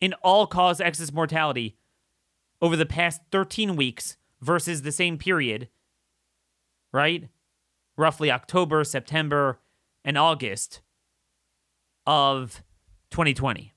[0.00, 1.76] in all cause excess mortality
[2.62, 5.68] over the past 13 weeks versus the same period,
[6.92, 7.28] right?
[7.96, 9.60] Roughly October, September,
[10.04, 10.80] and August
[12.06, 12.62] of
[13.10, 13.74] 2020.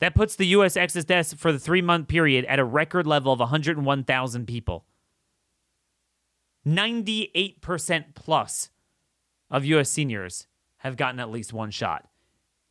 [0.00, 0.76] That puts the U.S.
[0.76, 4.86] excess deaths for the three month period at a record level of 101,000 people.
[6.66, 8.70] 98% plus
[9.50, 9.90] of U.S.
[9.90, 10.46] seniors
[10.78, 12.08] have gotten at least one shot.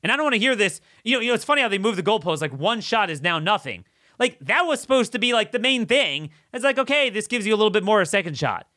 [0.02, 0.82] And I don't want to hear this.
[1.04, 2.42] You know, you know, it's funny how they move the goalposts.
[2.42, 3.86] Like one shot is now nothing.
[4.20, 6.30] Like that was supposed to be like the main thing.
[6.54, 8.68] It's like, okay, this gives you a little bit more a second shot.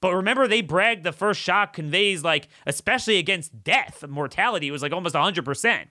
[0.00, 4.82] But remember, they bragged the first shot conveys like, especially against death, mortality, it was
[4.82, 5.86] like almost 100%.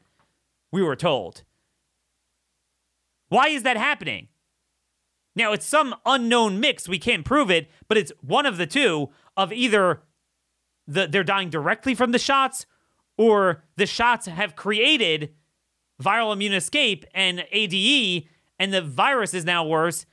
[0.72, 1.44] We were told.
[3.28, 4.30] Why is that happening?
[5.36, 6.90] Now, it's some unknown mix.
[6.90, 10.02] We can't prove it, but it's one of the two of either
[10.88, 12.66] the, they're dying directly from the shots,
[13.16, 15.34] or the shots have created
[16.02, 18.26] viral immune escape and ADE,
[18.60, 20.06] and the virus is now worse,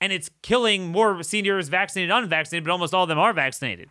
[0.00, 3.90] and it's killing more seniors vaccinated unvaccinated, but almost all of them are vaccinated.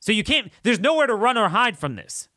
[0.00, 2.28] So you can't, there's nowhere to run or hide from this.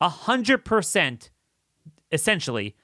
[0.00, 1.30] A hundred percent,
[2.10, 2.74] essentially,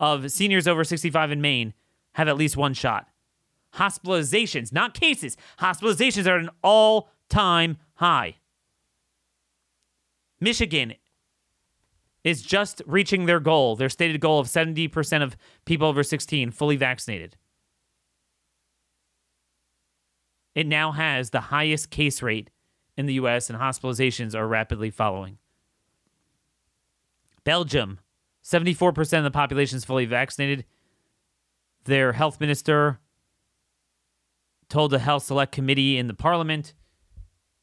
[0.00, 1.72] of seniors over 65 in Maine
[2.14, 3.08] have at least one shot.
[3.74, 8.36] Hospitalizations, not cases, hospitalizations are at an all time high.
[10.40, 10.94] Michigan
[12.24, 16.76] is just reaching their goal, their stated goal of 70% of people over 16 fully
[16.76, 17.36] vaccinated.
[20.54, 22.48] It now has the highest case rate
[22.96, 25.38] in the US, and hospitalizations are rapidly following.
[27.42, 28.00] Belgium,
[28.42, 30.64] 74% of the population is fully vaccinated.
[31.84, 33.00] Their health minister
[34.68, 36.72] told the Health Select Committee in the parliament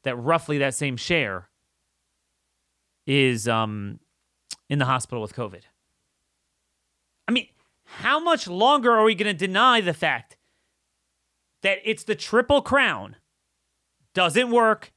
[0.04, 1.48] that roughly that same share
[3.06, 3.98] is um,
[4.68, 5.62] in the hospital with COVID.
[7.28, 7.48] I mean,
[7.84, 10.36] how much longer are we going to deny the fact
[11.62, 13.16] that it's the triple crown?
[14.14, 14.92] Doesn't work,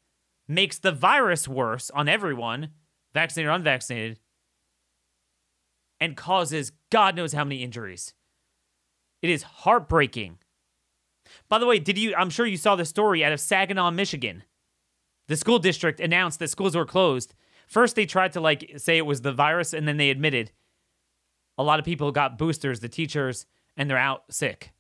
[0.47, 2.69] makes the virus worse on everyone,
[3.13, 4.19] vaccinated or unvaccinated,
[5.99, 8.13] and causes God knows how many injuries.
[9.21, 10.37] It is heartbreaking.
[11.49, 14.43] By the way, did you I'm sure you saw the story out of Saginaw, Michigan.
[15.27, 17.33] The school district announced that schools were closed.
[17.67, 20.51] First they tried to like say it was the virus and then they admitted
[21.57, 23.45] a lot of people got boosters, the teachers,
[23.77, 24.71] and they're out sick.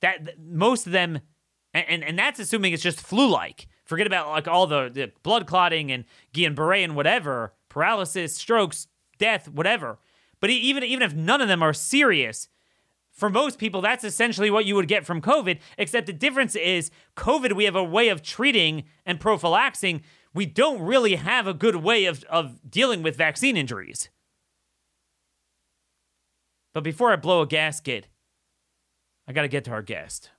[0.00, 1.20] That most of them
[1.72, 3.66] and, and, that's assuming it's just flu-like.
[3.84, 8.86] Forget about like all the, the blood clotting and Guillain-Barré and whatever, paralysis, strokes,
[9.18, 9.98] death, whatever.
[10.40, 12.48] But even even if none of them are serious,
[13.14, 16.90] for most people, that's essentially what you would get from COVID, except the difference is
[17.16, 20.02] COVID, we have a way of treating and prophylaxing.
[20.34, 24.10] We don't really have a good way of, of dealing with vaccine injuries.
[26.72, 28.08] But before I blow a gasket,
[29.28, 30.30] I got to get to our guest.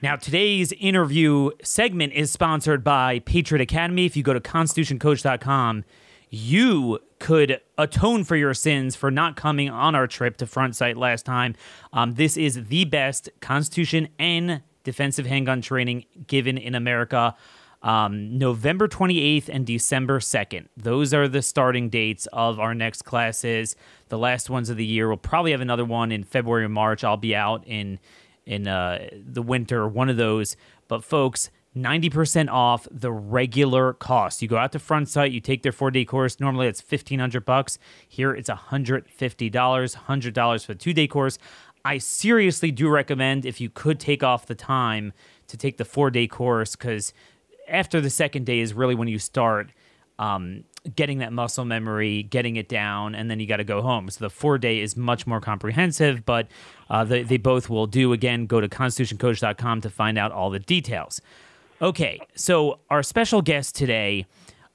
[0.00, 4.06] Now, today's interview segment is sponsored by Patriot Academy.
[4.06, 5.84] If you go to constitutioncoach.com,
[6.30, 10.96] you could atone for your sins for not coming on our trip to Front Sight
[10.96, 11.54] last time.
[11.92, 17.34] Um, this is the best Constitution and defensive handgun training given in America.
[17.82, 20.66] Um, November 28th and December 2nd.
[20.76, 23.76] Those are the starting dates of our next classes.
[24.08, 25.08] The last ones of the year.
[25.08, 27.04] We'll probably have another one in February or March.
[27.04, 28.00] I'll be out in
[28.46, 30.56] in uh, the winter, one of those.
[30.88, 34.42] But folks, 90% off the regular cost.
[34.42, 36.40] You go out to Front Sight, you take their four day course.
[36.40, 37.78] Normally it's 1500 bucks.
[38.08, 41.38] Here it's $150, $100 for the two day course.
[41.84, 45.12] I seriously do recommend if you could take off the time
[45.46, 47.12] to take the four day course because
[47.68, 49.70] after the second day is really when you start
[50.18, 50.64] um,
[50.96, 54.10] getting that muscle memory, getting it down, and then you got to go home.
[54.10, 56.48] So the four day is much more comprehensive, but
[56.90, 58.12] uh, they, they both will do.
[58.12, 61.20] Again, go to constitutioncoach.com to find out all the details.
[61.80, 64.26] Okay, so our special guest today,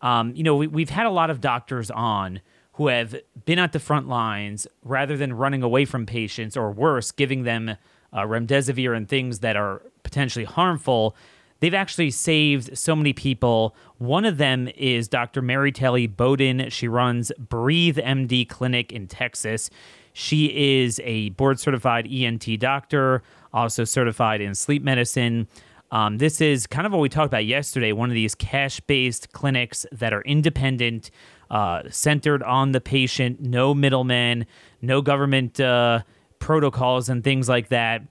[0.01, 2.39] um, you know, we, we've had a lot of doctors on
[2.73, 7.11] who have been at the front lines rather than running away from patients or worse,
[7.11, 7.75] giving them
[8.13, 11.15] uh, remdesivir and things that are potentially harmful
[11.63, 13.73] they've actually saved so many people.
[13.97, 15.41] One of them is Dr.
[15.41, 16.69] Mary Talley Bowden.
[16.69, 19.69] She runs Breathe MD Clinic in Texas.
[20.11, 25.47] She is a board certified ENT doctor, also certified in sleep medicine.
[25.93, 29.31] Um, this is kind of what we talked about yesterday one of these cash based
[29.31, 31.11] clinics that are independent,
[31.51, 34.47] uh, centered on the patient, no middlemen,
[34.81, 36.01] no government uh,
[36.39, 38.01] protocols, and things like that.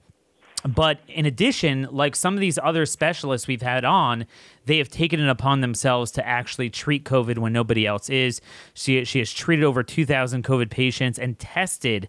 [0.65, 4.27] But in addition, like some of these other specialists we've had on,
[4.65, 8.39] they have taken it upon themselves to actually treat COVID when nobody else is.
[8.73, 12.07] She, she has treated over 2,000 COVID patients and tested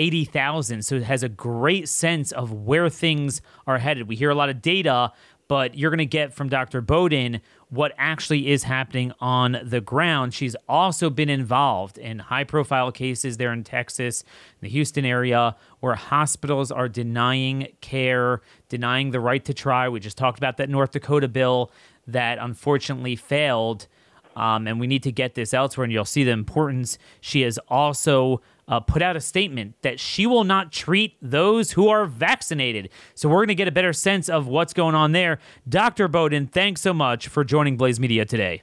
[0.00, 0.82] 80,000.
[0.82, 4.08] So it has a great sense of where things are headed.
[4.08, 5.12] We hear a lot of data,
[5.46, 6.80] but you're going to get from Dr.
[6.80, 10.32] Bowden what actually is happening on the ground.
[10.32, 14.24] She's also been involved in high profile cases there in Texas,
[14.60, 19.86] the Houston area, where hospitals are denying care, denying the right to try.
[19.88, 21.70] We just talked about that North Dakota bill
[22.06, 23.86] that unfortunately failed.
[24.34, 26.96] Um, and we need to get this elsewhere, and you'll see the importance.
[27.20, 31.88] She has also uh, put out a statement that she will not treat those who
[31.88, 32.88] are vaccinated.
[33.14, 35.40] So we're going to get a better sense of what's going on there.
[35.68, 36.06] Dr.
[36.06, 38.62] Bowden, thanks so much for joining Blaze Media today.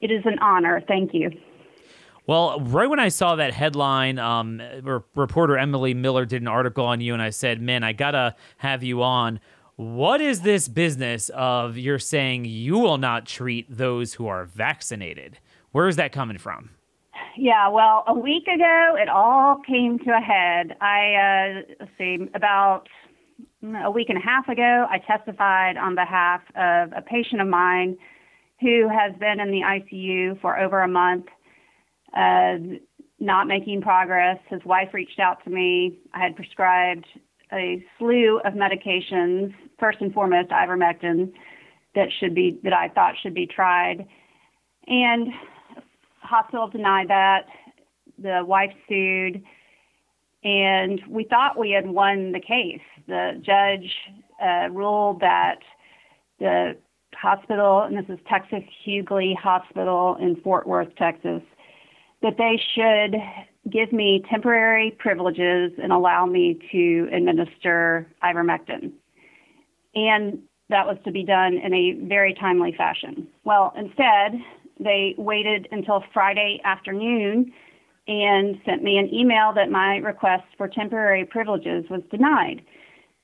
[0.00, 0.82] It is an honor.
[0.88, 1.30] Thank you.
[2.26, 4.62] Well, right when I saw that headline, um,
[5.14, 8.82] reporter Emily Miller did an article on you, and I said, "Man, I gotta have
[8.82, 9.40] you on."
[9.76, 15.38] What is this business of you're saying you will not treat those who are vaccinated?
[15.72, 16.70] Where is that coming from?
[17.36, 17.68] Yeah.
[17.68, 20.76] Well, a week ago, it all came to a head.
[20.80, 22.88] I uh, see, about
[23.84, 27.96] a week and a half ago, I testified on behalf of a patient of mine
[28.60, 31.26] who has been in the ICU for over a month,
[32.16, 32.56] uh,
[33.18, 34.38] not making progress.
[34.48, 35.98] His wife reached out to me.
[36.12, 37.06] I had prescribed
[37.52, 39.54] a slew of medications.
[39.78, 41.32] First and foremost, ivermectin
[41.94, 44.06] that should be that I thought should be tried,
[44.86, 45.28] and
[46.24, 47.46] hospital denied that.
[48.18, 49.42] The wife sued,
[50.44, 52.80] and we thought we had won the case.
[53.08, 53.90] The judge
[54.40, 55.58] uh, ruled that
[56.38, 56.76] the
[57.14, 61.42] hospital, and this is Texas Huguley Hospital in Fort Worth, Texas,
[62.22, 63.16] that they should
[63.70, 68.92] give me temporary privileges and allow me to administer ivermectin.
[69.94, 73.28] And that was to be done in a very timely fashion.
[73.44, 74.40] Well, instead,
[74.78, 77.52] they waited until Friday afternoon
[78.06, 82.62] and sent me an email that my request for temporary privileges was denied.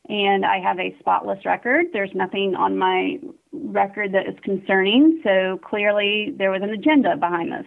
[0.08, 1.86] And I have a spotless record.
[1.92, 3.18] There's nothing on my
[3.52, 5.20] record that is concerning.
[5.22, 7.66] So clearly, there was an agenda behind this.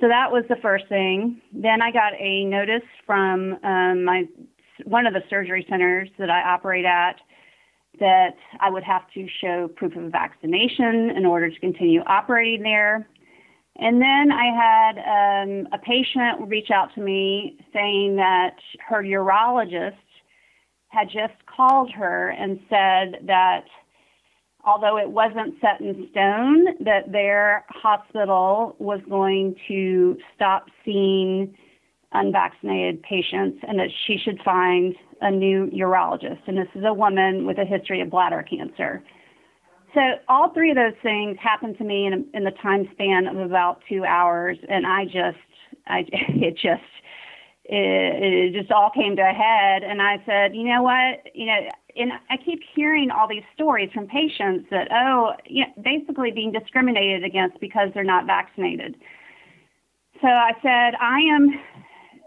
[0.00, 1.40] So that was the first thing.
[1.52, 4.24] Then I got a notice from um, my
[4.84, 7.20] one of the surgery centers that I operate at
[8.02, 13.08] that I would have to show proof of vaccination in order to continue operating there.
[13.76, 18.56] And then I had um, a patient reach out to me saying that
[18.88, 19.96] her urologist
[20.88, 23.64] had just called her and said that
[24.64, 31.56] although it wasn't set in stone, that their hospital was going to stop seeing
[32.14, 36.40] unvaccinated patients and that she should find a new urologist.
[36.46, 39.02] And this is a woman with a history of bladder cancer.
[39.94, 43.36] So all three of those things happened to me in, in the time span of
[43.36, 45.38] about two hours, and I just,
[45.86, 46.82] I, it just,
[47.64, 49.82] it, it just all came to a head.
[49.82, 51.58] And I said, you know what, you know,
[51.94, 56.52] and I keep hearing all these stories from patients that, oh, you know, basically being
[56.52, 58.96] discriminated against because they're not vaccinated.
[60.22, 61.60] So I said, I am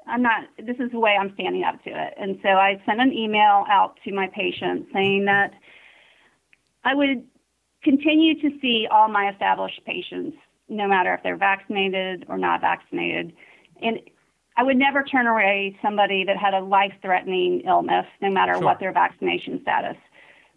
[0.08, 2.14] I'm not, this is the way I'm standing up to it.
[2.18, 5.52] And so I sent an email out to my patients saying that
[6.84, 7.24] I would
[7.84, 10.38] continue to see all my established patients,
[10.70, 13.34] no matter if they're vaccinated or not vaccinated.
[13.82, 14.00] And
[14.58, 18.64] I would never turn away somebody that had a life threatening illness, no matter sure.
[18.64, 19.98] what their vaccination status.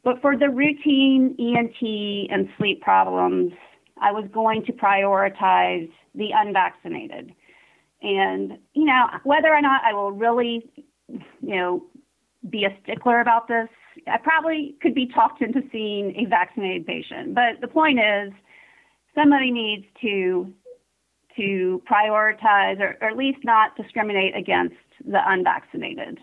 [0.04, 3.52] But for the routine ENT and sleep problems,
[4.00, 7.34] I was going to prioritize the unvaccinated.
[8.02, 10.70] And, you know, whether or not I will really,
[11.08, 11.84] you know,
[12.48, 13.68] be a stickler about this,
[14.06, 17.34] I probably could be talked into seeing a vaccinated patient.
[17.34, 18.32] But the point is,
[19.14, 20.52] somebody needs to
[21.36, 26.18] to prioritize or, or at least not discriminate against the unvaccinated.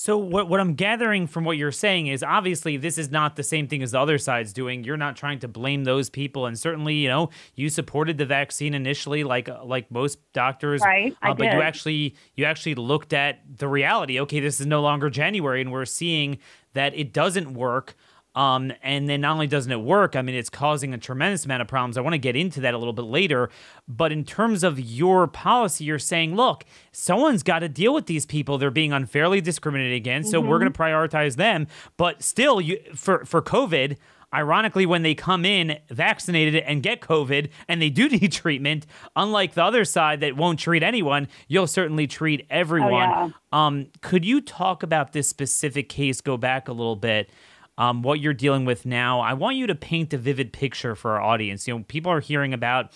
[0.00, 3.42] So what what I'm gathering from what you're saying is obviously this is not the
[3.42, 4.84] same thing as the other side's doing.
[4.84, 8.74] You're not trying to blame those people, and certainly you know you supported the vaccine
[8.74, 11.16] initially, like like most doctors, right?
[11.20, 11.54] Uh, but did.
[11.54, 14.20] you actually you actually looked at the reality.
[14.20, 16.38] Okay, this is no longer January, and we're seeing
[16.74, 17.96] that it doesn't work.
[18.34, 21.62] Um, and then not only doesn't it work, I mean, it's causing a tremendous amount
[21.62, 21.98] of problems.
[21.98, 23.50] I want to get into that a little bit later.
[23.88, 28.26] But in terms of your policy, you're saying, look, someone's got to deal with these
[28.26, 28.56] people.
[28.56, 30.30] They're being unfairly discriminated against.
[30.30, 30.50] So mm-hmm.
[30.50, 31.66] we're going to prioritize them.
[31.96, 33.96] But still, you for for COVID,
[34.32, 38.86] ironically, when they come in vaccinated and get COVID and they do need treatment,
[39.16, 42.92] unlike the other side that won't treat anyone, you'll certainly treat everyone.
[42.92, 43.30] Oh, yeah.
[43.52, 46.20] um, could you talk about this specific case?
[46.20, 47.30] Go back a little bit
[47.78, 49.20] um, what you're dealing with now.
[49.20, 51.66] I want you to paint a vivid picture for our audience.
[51.66, 52.92] You know, people are hearing about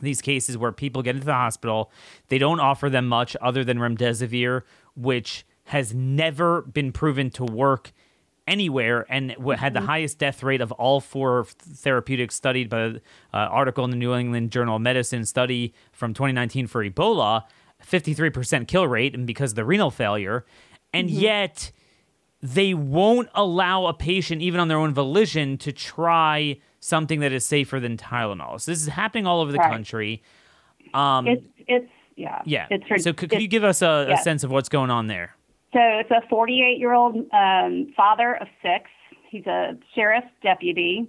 [0.00, 1.90] these cases where people get into the hospital,
[2.28, 4.62] they don't offer them much other than remdesivir,
[4.96, 7.92] which has never been proven to work
[8.46, 9.86] anywhere and had the mm-hmm.
[9.86, 13.00] highest death rate of all four therapeutics studied by an
[13.32, 17.44] uh, article in the New England Journal of Medicine study from 2019 for Ebola,
[17.86, 20.44] 53% kill rate and because of the renal failure.
[20.92, 21.20] And mm-hmm.
[21.20, 21.72] yet
[22.42, 27.46] they won't allow a patient, even on their own volition, to try something that is
[27.46, 28.60] safer than Tylenol.
[28.60, 29.70] So this is happening all over the right.
[29.70, 30.22] country.
[30.92, 32.66] Um, it's it's yeah yeah.
[32.70, 35.36] It's, so could, could you give us a, a, sense of what's going on there?
[35.72, 38.90] So it's a 48 year old um, father of six.
[39.30, 41.08] He's a sheriff's deputy.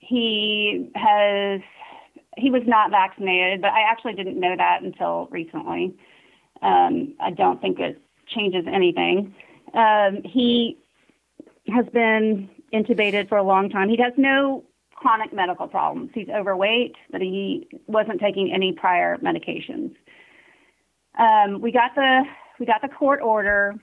[0.00, 1.60] He has
[2.36, 5.94] he was not vaccinated, but I actually didn't know that until recently.
[6.60, 9.34] Um, I don't think it changes anything.
[9.74, 10.78] Um, he
[11.68, 13.88] has been intubated for a long time.
[13.88, 14.64] He has no
[14.94, 16.10] chronic medical problems.
[16.14, 19.94] He's overweight, but he wasn't taking any prior medications.
[21.18, 22.22] Um, we got the
[22.58, 23.74] we got the court order.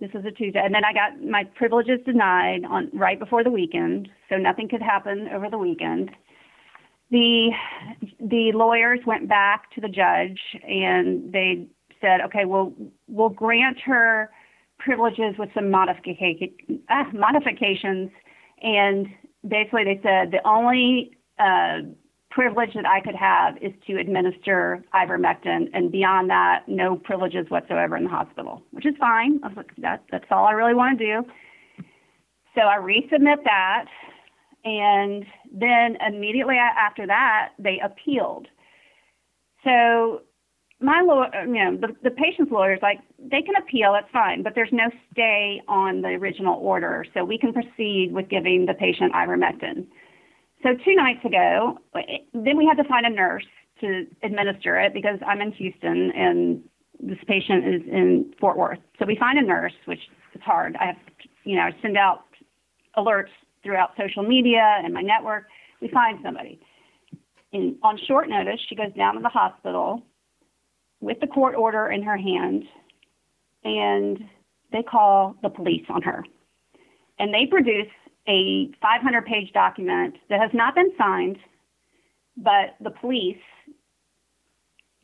[0.00, 3.50] This was a Tuesday, and then I got my privileges denied on right before the
[3.50, 6.10] weekend, so nothing could happen over the weekend.
[7.10, 7.50] The
[8.18, 11.66] the lawyers went back to the judge and they
[12.00, 12.72] said, okay, well,
[13.08, 14.30] we'll grant her
[14.84, 15.86] privileges with some uh,
[17.12, 18.10] modifications.
[18.62, 19.06] And
[19.46, 21.78] basically, they said the only uh,
[22.30, 27.96] privilege that I could have is to administer ivermectin, and beyond that, no privileges whatsoever
[27.96, 29.40] in the hospital, which is fine.
[29.42, 31.30] I was like, that, that's all I really want to do.
[32.54, 33.86] So I resubmit that,
[34.64, 38.46] and then immediately after that, they appealed.
[39.64, 40.22] So
[40.80, 44.10] my lawyer, uh, you know, the, the patient's lawyer is like, they can appeal, that's
[44.12, 48.66] fine, but there's no stay on the original order, so we can proceed with giving
[48.66, 49.86] the patient ivermectin.
[50.62, 51.78] So two nights ago,
[52.32, 53.44] then we had to find a nurse
[53.80, 56.62] to administer it because I'm in Houston and
[57.02, 58.78] this patient is in Fort Worth.
[58.98, 60.00] So we find a nurse, which
[60.34, 60.76] is hard.
[60.78, 60.96] I have,
[61.44, 62.24] you know, I send out
[62.96, 65.44] alerts throughout social media and my network.
[65.80, 66.60] We find somebody.
[67.52, 70.02] And on short notice, she goes down to the hospital
[71.00, 72.64] with the court order in her hand,
[73.64, 74.18] and
[74.72, 76.24] they call the police on her.
[77.18, 77.90] And they produce
[78.28, 81.36] a 500 page document that has not been signed,
[82.36, 83.36] but the police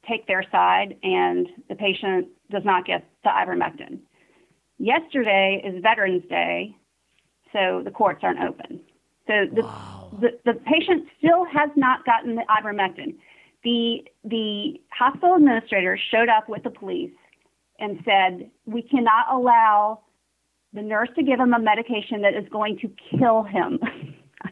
[0.08, 3.98] take their side and the patient does not get the ivermectin.
[4.78, 6.76] Yesterday is Veterans Day,
[7.52, 8.80] so the courts aren't open.
[9.26, 10.10] So the, wow.
[10.20, 13.16] the, the patient still has not gotten the ivermectin.
[13.66, 17.10] The, the hospital administrator showed up with the police
[17.80, 20.02] and said, We cannot allow
[20.72, 23.80] the nurse to give him a medication that is going to kill him.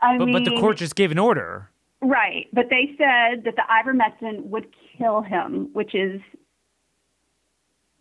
[0.00, 1.70] I but, mean, but the court just gave an order.
[2.02, 4.66] Right, but they said that the ivermectin would
[4.98, 6.20] kill him, which is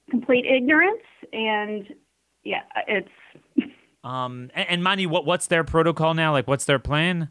[0.09, 1.93] complete ignorance, and
[2.43, 3.07] yeah, it's.
[4.03, 6.31] um, and, and what what's their protocol now?
[6.31, 7.29] Like, what's their plan?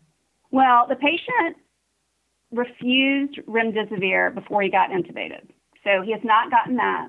[0.53, 1.57] Well, the patient
[2.53, 5.49] refused remdesivir before he got intubated,
[5.85, 7.09] so he has not gotten that.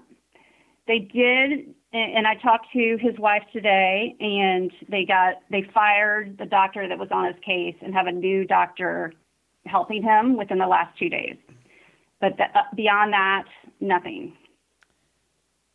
[0.88, 6.46] They did and I talked to his wife today, and they got they fired the
[6.46, 9.14] doctor that was on his case and have a new doctor
[9.66, 11.38] helping him within the last two days.
[12.20, 13.44] But the, uh, beyond that,
[13.80, 14.34] nothing.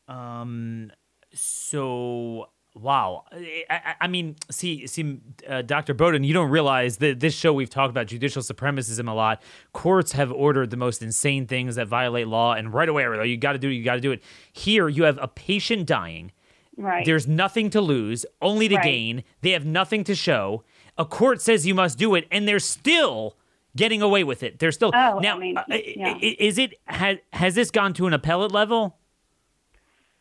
[0.09, 0.91] Um.
[1.33, 2.49] So
[2.81, 3.24] Wow.
[3.33, 5.95] I, I, mean, see, see, uh, Dr.
[5.95, 9.43] Bowden, you don't realize that this show we've talked about judicial supremacism a lot.
[9.72, 13.53] Courts have ordered the most insane things that violate law, and right away, you got
[13.53, 14.22] to do it, you got to do it.
[14.53, 16.33] Here, you have a patient dying.
[16.76, 17.05] Right.
[17.05, 18.85] There's nothing to lose, only to right.
[18.85, 19.24] gain.
[19.41, 20.62] They have nothing to show.
[20.97, 23.37] A court says you must do it, and they're still
[23.74, 24.59] getting away with it.
[24.59, 25.37] They're still oh, now.
[25.37, 26.16] I mean, uh, yeah.
[26.20, 28.97] Is it has has this gone to an appellate level?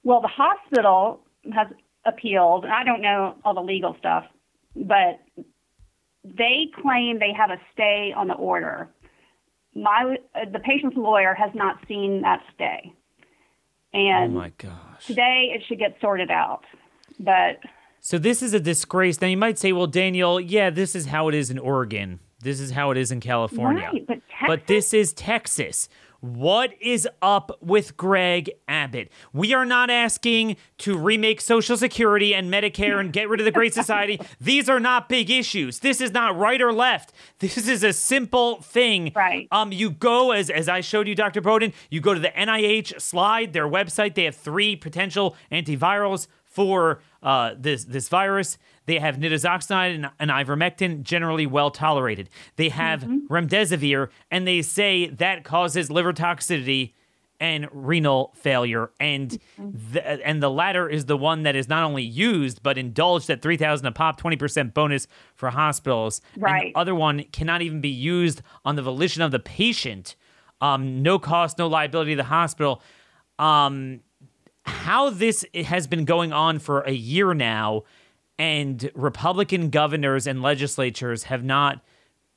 [0.03, 1.20] Well, the hospital
[1.53, 1.68] has
[2.08, 2.66] appealed.
[2.66, 4.24] I don't know all the legal stuff,
[4.76, 5.20] but
[6.24, 8.89] they claim they have a stay on the order.
[9.76, 10.18] My
[10.51, 12.91] the patient's lawyer has not seen that stay,
[13.93, 16.64] and oh my gosh, today it should get sorted out.
[17.20, 17.60] But
[17.99, 19.22] so this is a disgrace.
[19.22, 22.20] Now you might say, well, Daniel, yeah, this is how it is in Oregon.
[22.39, 23.89] This is how it is in California.
[23.91, 25.89] Right, but, but this is Texas.
[26.20, 29.11] What is up with Greg Abbott?
[29.34, 33.51] We are not asking to remake Social Security and Medicare and get rid of the
[33.51, 34.20] Great Society.
[34.41, 35.80] These are not big issues.
[35.80, 37.13] This is not right or left.
[37.39, 39.11] This is a simple thing.
[39.15, 39.47] Right.
[39.51, 41.41] Um, you go as as I showed you, Dr.
[41.41, 41.72] Bowden.
[41.91, 44.15] You go to the NIH slide, their website.
[44.15, 48.57] They have three potential antivirals for uh, this this virus.
[48.88, 52.30] They have nitazoxanide and, and ivermectin, generally well tolerated.
[52.56, 53.32] They have mm-hmm.
[53.32, 56.94] remdesivir, and they say that causes liver toxicity
[57.40, 58.90] and renal failure.
[59.00, 59.94] And mm-hmm.
[59.94, 63.44] the, and the latter is the one that is not only used but indulged at
[63.44, 66.22] three thousand a pop, twenty percent bonus for hospitals.
[66.36, 66.68] Right.
[66.68, 70.16] And the other one cannot even be used on the volition of the patient.
[70.62, 72.82] Um, no cost, no liability to the hospital.
[73.38, 74.00] Um,
[74.66, 77.84] how this has been going on for a year now
[78.40, 81.82] and Republican governors and legislatures have not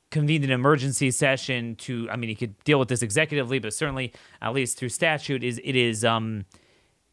[0.09, 4.11] convened an emergency session to I mean he could deal with this executively but certainly
[4.41, 6.45] at least through statute is it is um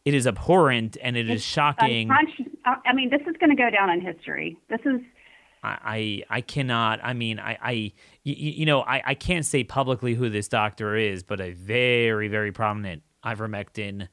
[0.04, 2.10] it is abhorrent and it it's, is shocking.
[2.10, 4.56] I mean this is going to go down in history.
[4.68, 5.00] This is
[5.62, 7.00] I, I, I cannot.
[7.02, 7.72] I mean, I, I
[8.22, 12.28] you, you know, I, I can't say publicly who this doctor is, but a very,
[12.28, 14.06] very prominent ivermectin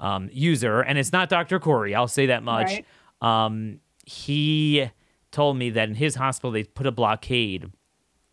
[0.00, 1.58] um, user, and it's not Dr.
[1.60, 1.94] Kory.
[1.94, 2.82] I'll say that much.
[3.20, 3.44] Right.
[3.44, 4.90] Um, he
[5.30, 7.70] told me that in his hospital they put a blockade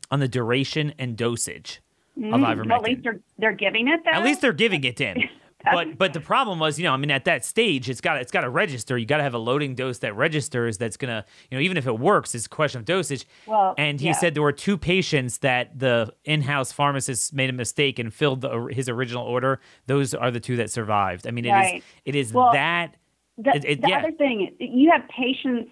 [0.10, 1.82] on the duration and dosage
[2.18, 2.70] mm, of ivermectin.
[2.70, 4.00] Well, at least they're, they're giving it.
[4.06, 4.12] Though?
[4.12, 5.24] At least they're giving it in.
[5.74, 8.32] but but the problem was, you know, I mean, at that stage, it's got it's
[8.32, 8.98] got to register.
[8.98, 10.78] You got to have a loading dose that registers.
[10.78, 13.26] That's gonna, you know, even if it works, it's a question of dosage.
[13.46, 14.14] Well, and he yeah.
[14.14, 18.70] said there were two patients that the in-house pharmacist made a mistake and filled the,
[18.72, 19.60] his original order.
[19.88, 21.28] Those are the two that survived.
[21.28, 21.84] I mean, it is Right.
[22.06, 22.96] it is Well, that.
[23.38, 24.00] The, It- it- the yeah.
[24.00, 25.72] other thing, you have patients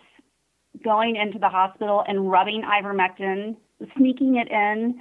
[0.83, 3.55] going into the hospital and rubbing ivermectin,
[3.97, 4.99] sneaking it in.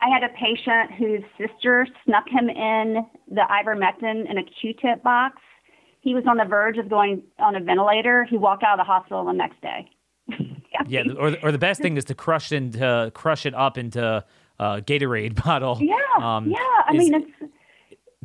[0.00, 5.36] I had a patient whose sister snuck him in the ivermectin in a Q-tip box.
[6.00, 8.24] He was on the verge of going on a ventilator.
[8.24, 9.88] He walked out of the hospital the next day.
[10.86, 14.24] Yeah, or the- or the best thing is to crush into crush it up into
[14.60, 15.76] a Gatorade bottle.
[15.80, 16.56] Yeah, Um, yeah.
[16.86, 17.52] I is- mean, it's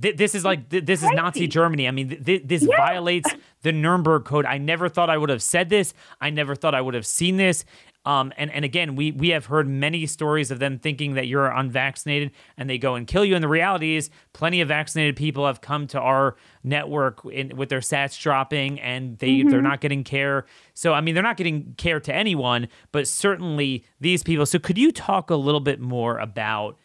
[0.01, 1.87] Th- this is like th- this is Nazi Germany.
[1.87, 2.77] I mean, th- th- this Yeah.
[2.77, 3.29] violates
[3.61, 4.45] the Nuremberg Code.
[4.45, 5.93] I never thought I would have said this.
[6.19, 7.63] I never thought I would have seen this.
[8.05, 11.45] Um, and and again, we we have heard many stories of them thinking that you're
[11.45, 13.35] unvaccinated and they go and kill you.
[13.35, 17.69] And the reality is, plenty of vaccinated people have come to our network in, with
[17.69, 20.45] their sats dropping, and they they're not getting care.
[20.73, 24.45] So I mean, they're not getting care to anyone, but certainly these people.
[24.47, 26.77] So could you talk a little bit more about?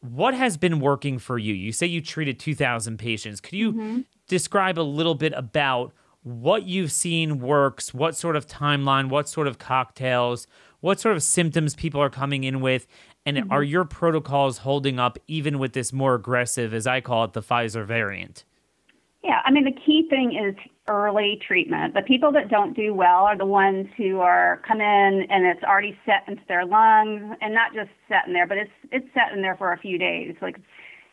[0.00, 1.54] What has been working for you?
[1.54, 3.40] You say you treated 2,000 patients.
[3.40, 4.00] Could you mm-hmm.
[4.26, 5.92] describe a little bit about
[6.22, 10.46] what you've seen works, what sort of timeline, what sort of cocktails,
[10.80, 12.86] what sort of symptoms people are coming in with?
[13.26, 13.52] And mm-hmm.
[13.52, 17.42] are your protocols holding up even with this more aggressive, as I call it, the
[17.42, 18.44] Pfizer variant?
[19.24, 20.54] Yeah, I mean, the key thing is
[20.88, 21.94] early treatment.
[21.94, 25.62] The people that don't do well are the ones who are come in and it's
[25.62, 29.32] already set into their lungs, and not just set in there, but it's it's set
[29.34, 30.34] in there for a few days.
[30.42, 30.56] Like,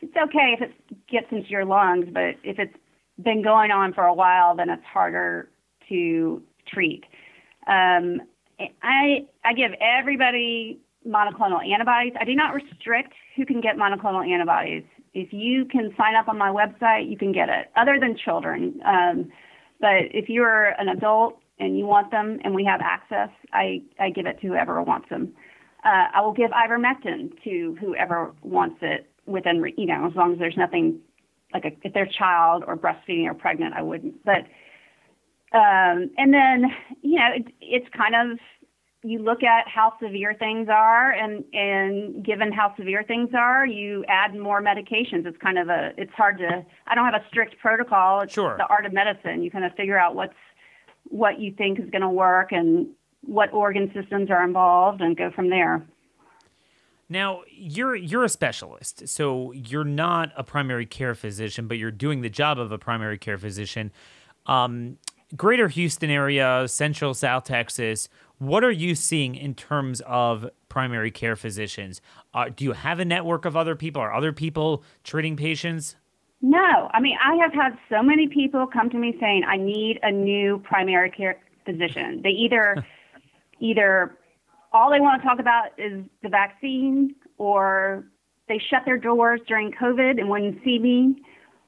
[0.02, 0.72] it's okay if it
[1.08, 2.76] gets into your lungs, but if it's
[3.22, 5.48] been going on for a while, then it's harder
[5.88, 7.04] to treat.
[7.66, 8.22] Um,
[8.82, 12.14] I I give everybody monoclonal antibodies.
[12.20, 14.84] I do not restrict who can get monoclonal antibodies.
[15.14, 17.70] If you can sign up on my website, you can get it.
[17.76, 19.30] Other than children, um,
[19.80, 24.10] but if you're an adult and you want them, and we have access, I I
[24.10, 25.32] give it to whoever wants them.
[25.84, 30.38] Uh, I will give ivermectin to whoever wants it within, you know, as long as
[30.38, 30.98] there's nothing
[31.52, 34.24] like a, if they're child or breastfeeding or pregnant, I wouldn't.
[34.24, 34.46] But
[35.52, 36.66] um, and then
[37.02, 38.38] you know, it, it's kind of
[39.06, 44.04] you look at how severe things are, and and given how severe things are, you
[44.08, 45.26] add more medications.
[45.26, 46.64] It's kind of a it's hard to.
[46.86, 48.20] I don't have a strict protocol.
[48.22, 48.56] It's Sure.
[48.56, 49.42] the art of medicine.
[49.42, 50.34] You kind of figure out what's
[51.08, 52.88] what you think is going to work and
[53.22, 55.86] what organ systems are involved, and go from there.
[57.08, 62.22] Now, you're you're a specialist, so you're not a primary care physician, but you're doing
[62.22, 63.92] the job of a primary care physician.
[64.46, 64.98] Um,
[65.34, 68.08] Greater Houston area, Central South Texas.
[68.38, 72.00] What are you seeing in terms of primary care physicians?
[72.32, 74.00] Uh, do you have a network of other people?
[74.00, 75.96] Are other people treating patients?
[76.42, 79.98] No, I mean, I have had so many people come to me saying, I need
[80.02, 82.20] a new primary care physician.
[82.22, 82.86] They either,
[83.60, 84.16] either
[84.72, 88.04] all they want to talk about is the vaccine, or
[88.48, 91.16] they shut their doors during COVID and wouldn't see me,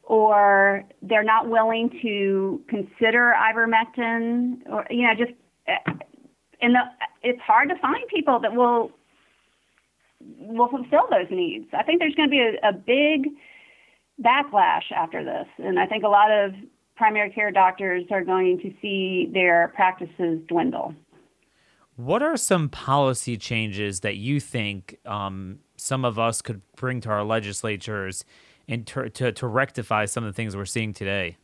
[0.09, 5.33] or they're not willing to consider ivermectin, or, you know, just,
[6.63, 6.81] and the,
[7.23, 8.91] it's hard to find people that will,
[10.39, 11.67] will fulfill those needs.
[11.79, 13.29] I think there's going to be a, a big,
[14.25, 15.47] backlash after this.
[15.59, 16.53] And I think a lot of
[16.97, 20.95] primary care doctors are going to see their practices dwindle.
[21.97, 27.11] What are some policy changes that you think um, some of us could bring to
[27.11, 28.25] our legislatures
[28.69, 31.37] and to, to, to rectify some of the things we're seeing today?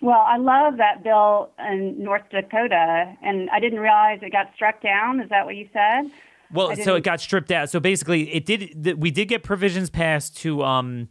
[0.00, 4.80] Well, I love that bill in North Dakota, and I didn't realize it got struck
[4.80, 5.20] down.
[5.20, 6.10] Is that what you said?
[6.52, 7.68] Well, so it got stripped out.
[7.68, 8.82] So basically, it did.
[8.84, 11.08] th- We did get provisions passed to um,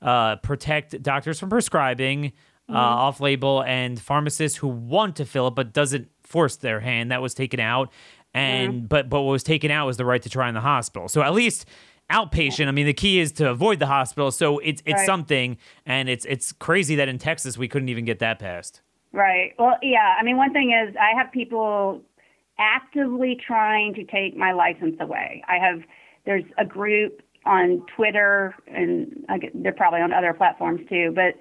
[0.00, 2.32] uh, protect doctors from prescribing
[2.68, 7.10] uh, off-label and pharmacists who want to fill it but doesn't force their hand.
[7.10, 7.92] That was taken out,
[8.32, 11.08] and but but what was taken out was the right to try in the hospital.
[11.08, 11.66] So at least
[12.10, 12.68] outpatient.
[12.68, 14.30] I mean, the key is to avoid the hospital.
[14.30, 15.06] So it's it's Right.
[15.06, 18.82] something, and it's it's crazy that in Texas we couldn't even get that passed.
[19.12, 19.54] Right.
[19.58, 20.16] Well, yeah.
[20.18, 22.02] I mean, one thing is I have people
[22.58, 25.42] actively trying to take my license away.
[25.48, 25.82] I have
[26.24, 31.34] there's a group on Twitter and I get, they're probably on other platforms too, but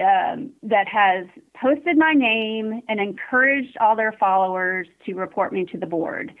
[0.00, 1.26] um, that has
[1.60, 6.32] posted my name and encouraged all their followers to report me to the board.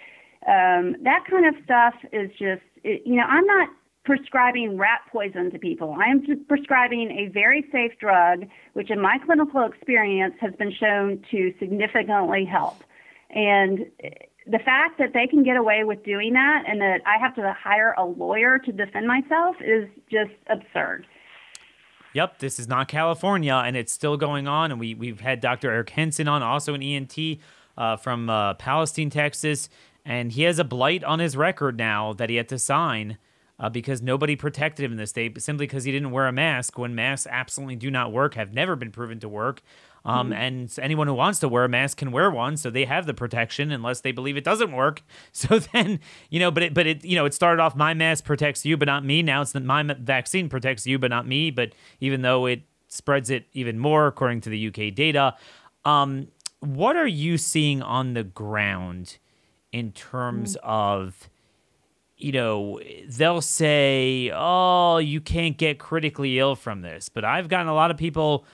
[0.46, 3.68] Um, that kind of stuff is just, you know, I'm not
[4.04, 5.96] prescribing rat poison to people.
[5.98, 11.24] I am prescribing a very safe drug, which in my clinical experience has been shown
[11.30, 12.82] to significantly help.
[13.30, 13.86] And
[14.46, 17.56] the fact that they can get away with doing that and that I have to
[17.58, 21.06] hire a lawyer to defend myself is just absurd.
[22.14, 24.70] Yep, this is not California, and it's still going on.
[24.70, 25.70] And we we've had Dr.
[25.70, 27.16] Eric Henson on, also an ENT
[27.78, 29.70] uh, from uh, Palestine, Texas,
[30.04, 33.18] and he has a blight on his record now that he had to sign.
[33.60, 36.78] Uh, because nobody protected him in the state simply because he didn't wear a mask
[36.78, 39.62] when masks absolutely do not work, have never been proven to work.
[40.04, 40.32] Um, mm-hmm.
[40.32, 43.14] And anyone who wants to wear a mask can wear one, so they have the
[43.14, 45.02] protection unless they believe it doesn't work.
[45.34, 46.00] So then,
[46.30, 48.76] you know, but it, but it, you know, it started off my mask protects you,
[48.76, 49.22] but not me.
[49.22, 51.50] Now it's that my vaccine protects you, but not me.
[51.50, 55.34] But even though it spreads it even more, according to the UK data,
[55.84, 56.28] um,
[56.60, 59.18] what are you seeing on the ground
[59.72, 60.70] in terms mm-hmm.
[60.70, 61.28] of?
[62.18, 67.66] you know, they'll say, "Oh, you can't get critically ill from this." But I've gotten
[67.66, 68.44] a lot of people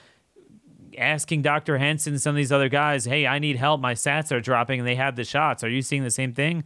[0.99, 1.79] asking Dr.
[1.79, 3.81] Henson and some of these other guys, hey, I need help.
[3.81, 5.64] My sats are dropping and they have the shots.
[5.64, 6.64] Are you seeing the same thing?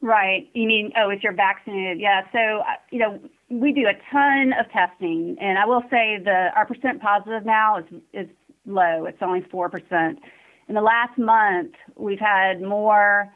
[0.00, 0.48] Right.
[0.54, 2.00] You mean, oh, if you're vaccinated.
[2.00, 2.22] Yeah.
[2.32, 3.20] So, uh, you know,
[3.50, 5.36] we do a ton of testing.
[5.40, 8.28] And I will say the our percent positive now is, is
[8.66, 9.06] low.
[9.06, 10.16] It's only 4%.
[10.68, 13.32] In the last month, we've had more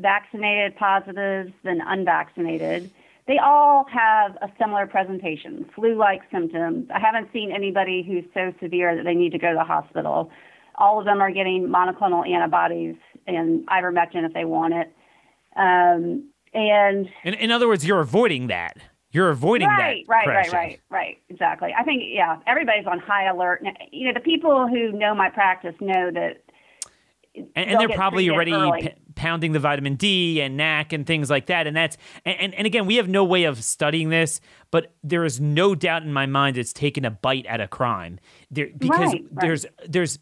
[0.00, 2.90] vaccinated positives than unvaccinated
[3.26, 6.88] they all have a similar presentation, flu-like symptoms.
[6.94, 10.30] I haven't seen anybody who's so severe that they need to go to the hospital.
[10.76, 12.94] All of them are getting monoclonal antibodies
[13.26, 14.92] and ivermectin if they want it.
[15.56, 18.76] Um, and in, in other words, you're avoiding that.
[19.10, 20.12] You're avoiding right, that.
[20.12, 21.18] Right, right, right, right, right.
[21.28, 21.74] Exactly.
[21.76, 23.64] I think yeah, everybody's on high alert.
[23.90, 26.42] You know, the people who know my practice know that
[27.36, 31.46] and, and they're probably already p- pounding the vitamin D and NAC and things like
[31.46, 31.66] that.
[31.66, 35.40] And that's and, and, again, we have no way of studying this, but there is
[35.40, 38.18] no doubt in my mind it's taken a bite at a crime.
[38.50, 39.92] There because right, there's right.
[39.92, 40.18] there's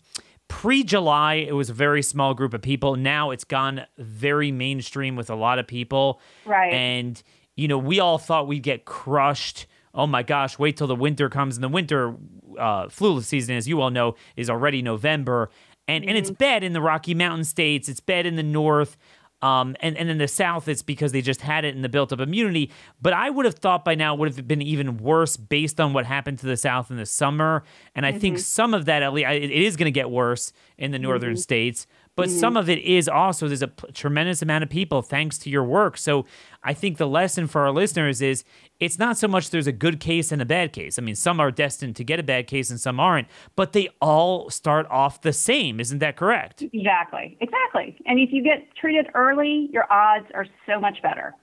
[0.48, 2.96] pre-July it was a very small group of people.
[2.96, 6.20] Now it's gone very mainstream with a lot of people.
[6.44, 6.72] Right.
[6.72, 7.22] And
[7.56, 9.66] you know, we all thought we'd get crushed.
[9.94, 11.56] Oh my gosh, wait till the winter comes.
[11.56, 12.16] And the winter
[12.58, 15.50] uh, flu season, as you all know, is already November
[15.88, 16.08] and mm-hmm.
[16.08, 16.38] and it's mm-hmm.
[16.38, 17.88] bad in the Rocky Mountain states.
[17.88, 18.96] It's bad in the north.
[19.42, 22.14] Um, and, and in the South, it's because they just had it in the built
[22.14, 22.70] up immunity.
[23.02, 25.92] But I would have thought by now it would have been even worse based on
[25.92, 27.62] what happened to the South in the summer.
[27.94, 28.20] And I mm-hmm.
[28.20, 31.32] think some of that, at least, it is going to get worse in the northern
[31.32, 31.40] mm-hmm.
[31.40, 31.86] states.
[32.16, 32.38] But mm-hmm.
[32.38, 35.64] some of it is also there's a p- tremendous amount of people thanks to your
[35.64, 35.96] work.
[35.98, 36.26] So
[36.62, 38.44] I think the lesson for our listeners is
[38.78, 40.98] it's not so much there's a good case and a bad case.
[40.98, 43.88] I mean, some are destined to get a bad case and some aren't, but they
[44.00, 45.80] all start off the same.
[45.80, 46.62] Isn't that correct?
[46.62, 47.36] Exactly.
[47.40, 47.96] Exactly.
[48.06, 51.34] And if you get treated early, your odds are so much better.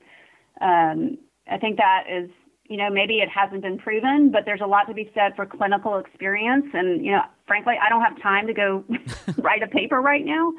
[0.61, 1.17] Um,
[1.49, 2.29] I think that is
[2.71, 5.45] you know, maybe it hasn't been proven, but there's a lot to be said for
[5.45, 6.67] clinical experience.
[6.73, 8.85] And, you know, frankly, I don't have time to go
[9.39, 10.53] write a paper right now,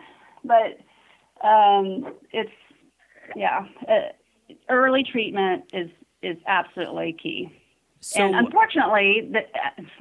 [0.44, 0.78] but
[1.42, 2.52] um, it's,
[3.34, 4.12] yeah, uh,
[4.68, 5.88] early treatment is,
[6.22, 7.50] is absolutely key.
[8.00, 9.40] So, and unfortunately, the,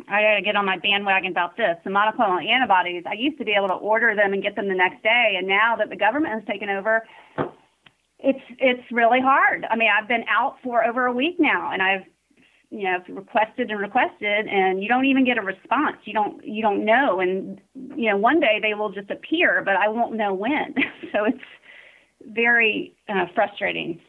[0.10, 1.78] I got to get on my bandwagon about this.
[1.86, 4.76] The monoclonal antibodies, I used to be able to order them and get them the
[4.76, 5.36] next day.
[5.38, 7.08] And now that the government has taken over,
[8.24, 9.66] it's it's really hard.
[9.70, 12.04] I mean, I've been out for over a week now, and I've
[12.70, 15.98] you know requested and requested, and you don't even get a response.
[16.06, 17.60] You don't you don't know, and
[17.96, 20.76] you know one day they will just appear, but I won't know when.
[21.12, 21.44] so it's
[22.26, 24.00] very uh, frustrating.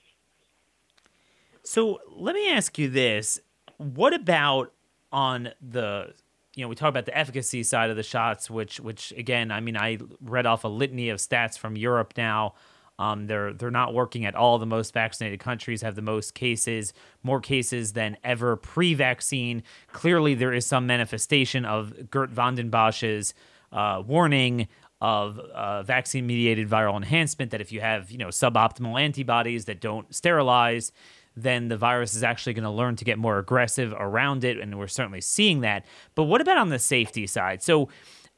[1.64, 3.40] So let me ask you this:
[3.78, 4.72] What about
[5.10, 6.14] on the
[6.54, 9.60] you know, we talk about the efficacy side of the shots, which, which again, I
[9.60, 12.52] mean, I read off a litany of stats from Europe now
[12.98, 14.58] um, they're they're not working at all.
[14.58, 19.62] The most vaccinated countries have the most cases, more cases than ever pre-vaccine.
[19.92, 23.34] Clearly, there is some manifestation of Geert Vanden Bossche's
[23.72, 24.68] uh, warning
[25.00, 27.50] of uh, vaccine-mediated viral enhancement.
[27.50, 30.92] That if you have you know suboptimal antibodies that don't sterilize,
[31.34, 34.78] then the virus is actually going to learn to get more aggressive around it, and
[34.78, 35.86] we're certainly seeing that.
[36.14, 37.62] But what about on the safety side?
[37.62, 37.88] So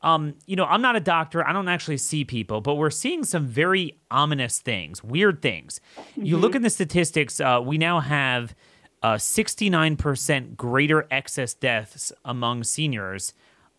[0.05, 1.47] um, you know, I'm not a doctor.
[1.49, 5.81] I don't actually see people, but we're seeing some very ominous things, weird things.
[5.97, 6.27] Mm-hmm.
[6.27, 6.57] You look mm-hmm.
[6.57, 8.55] at the statistics, uh, we now have
[9.03, 13.33] uh, 69% greater excess deaths among seniors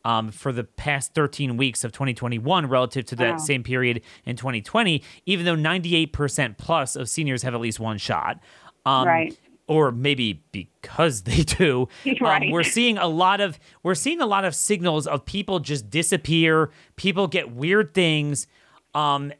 [0.04, 3.38] um, for the past 13 weeks of 2021 relative to that wow.
[3.38, 8.40] same period in 2020, even though 98% plus of seniors have at least one shot.
[8.84, 9.38] Um, right
[9.68, 12.44] or maybe because they do um, right.
[12.44, 15.90] um, we're seeing a lot of we're seeing a lot of signals of people just
[15.90, 18.48] disappear people get weird things
[18.94, 19.32] um,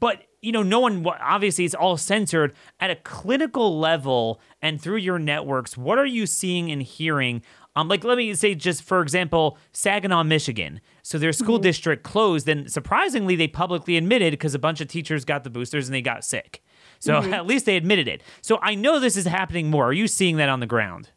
[0.00, 4.96] but you know no one obviously it's all censored at a clinical level and through
[4.96, 7.42] your networks what are you seeing and hearing
[7.74, 11.62] um, like let me say just for example saginaw michigan so their school mm-hmm.
[11.62, 15.88] district closed and surprisingly they publicly admitted because a bunch of teachers got the boosters
[15.88, 16.62] and they got sick
[17.02, 17.34] so mm-hmm.
[17.34, 18.22] at least they admitted it.
[18.42, 19.86] So I know this is happening more.
[19.86, 21.10] Are you seeing that on the ground?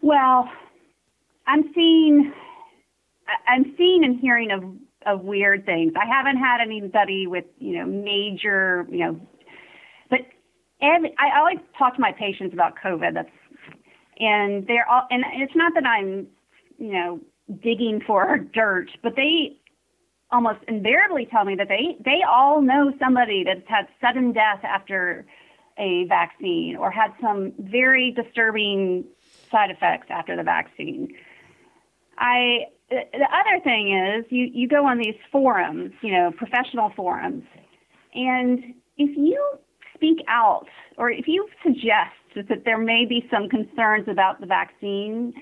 [0.00, 0.48] Well,
[1.46, 2.32] I'm seeing,
[3.46, 4.64] I'm seeing and hearing of
[5.04, 5.92] of weird things.
[5.94, 9.20] I haven't had anybody with you know major you know,
[10.08, 10.20] but
[10.80, 13.12] every, I always talk to my patients about COVID.
[13.12, 13.28] That's
[14.18, 16.26] and they're all and it's not that I'm
[16.78, 17.20] you know
[17.62, 19.58] digging for dirt, but they
[20.30, 25.24] almost invariably tell me that they they all know somebody that's had sudden death after
[25.78, 29.04] a vaccine or had some very disturbing
[29.50, 31.14] side effects after the vaccine.
[32.18, 37.44] I the other thing is you you go on these forums, you know, professional forums,
[38.14, 39.44] and if you
[39.94, 40.66] speak out
[40.98, 45.32] or if you suggest that there may be some concerns about the vaccine,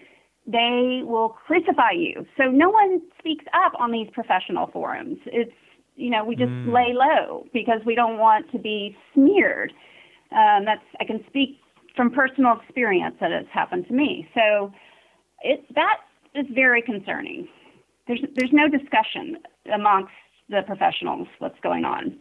[0.47, 2.27] they will crucify you.
[2.37, 5.19] So no one speaks up on these professional forums.
[5.27, 5.53] It's
[5.97, 6.73] you know we just mm.
[6.73, 9.73] lay low because we don't want to be smeared.
[10.33, 11.59] Um, that's I can speak
[11.97, 14.29] from personal experience that has happened to me.
[14.35, 14.73] So
[15.43, 15.99] it that
[16.35, 17.49] is very concerning.
[18.07, 19.39] There's there's no discussion
[19.73, 20.13] amongst
[20.49, 22.19] the professionals what's going on.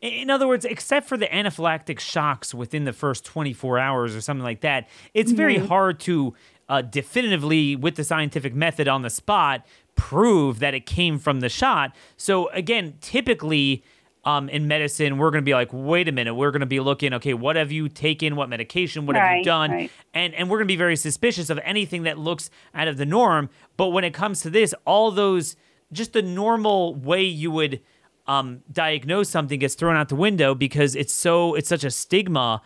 [0.00, 4.44] In other words, except for the anaphylactic shocks within the first 24 hours or something
[4.44, 5.66] like that, it's very mm-hmm.
[5.66, 6.34] hard to
[6.68, 11.48] uh, definitively, with the scientific method on the spot, prove that it came from the
[11.48, 11.94] shot.
[12.16, 13.84] So, again, typically,
[14.24, 16.80] um, in medicine, we're going to be like, wait a minute, we're going to be
[16.80, 18.36] looking, okay, what have you taken?
[18.36, 19.04] What medication?
[19.04, 19.70] What right, have you done?
[19.70, 19.90] Right.
[20.14, 23.06] And and we're going to be very suspicious of anything that looks out of the
[23.06, 23.50] norm.
[23.76, 25.56] But when it comes to this, all those
[25.92, 27.80] just the normal way you would
[28.26, 32.62] um, diagnose something gets thrown out the window because it's so it's such a stigma.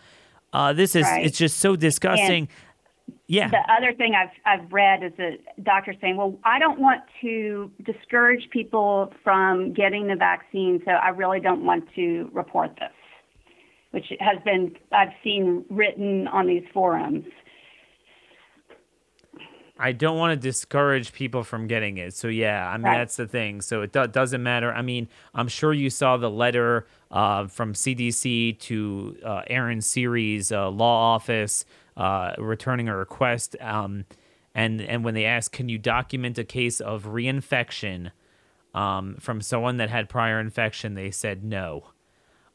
[0.53, 1.25] Uh, this is right.
[1.25, 2.47] it's just so disgusting.
[3.27, 3.49] Yeah.
[3.49, 7.69] The other thing I've I've read is that doctors saying, well, I don't want to
[7.83, 12.93] discourage people from getting the vaccine, so I really don't want to report this,
[13.91, 17.25] which has been I've seen written on these forums.
[19.79, 22.13] I don't want to discourage people from getting it.
[22.13, 22.97] So yeah, I mean right.
[22.99, 23.61] that's the thing.
[23.61, 24.71] So it do- doesn't matter.
[24.71, 30.51] I mean, I'm sure you saw the letter uh, from CDC to uh, Aaron Siri's
[30.51, 33.55] uh, law office uh, returning a request.
[33.61, 34.05] Um,
[34.53, 38.11] and and when they asked, can you document a case of reinfection
[38.77, 41.85] um, from someone that had prior infection, they said no.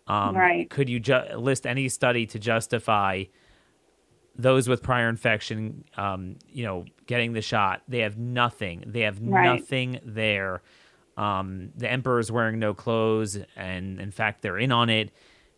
[0.07, 0.71] Um, right.
[0.71, 3.25] Could you ju- list any study to justify
[4.37, 7.83] those with prior infection, um, you know, getting the shot?
[7.89, 8.85] They have nothing.
[8.87, 9.59] They have right.
[9.59, 10.63] nothing there.
[11.17, 15.11] Um, the emperor's wearing no clothes, and in fact, they're in on it.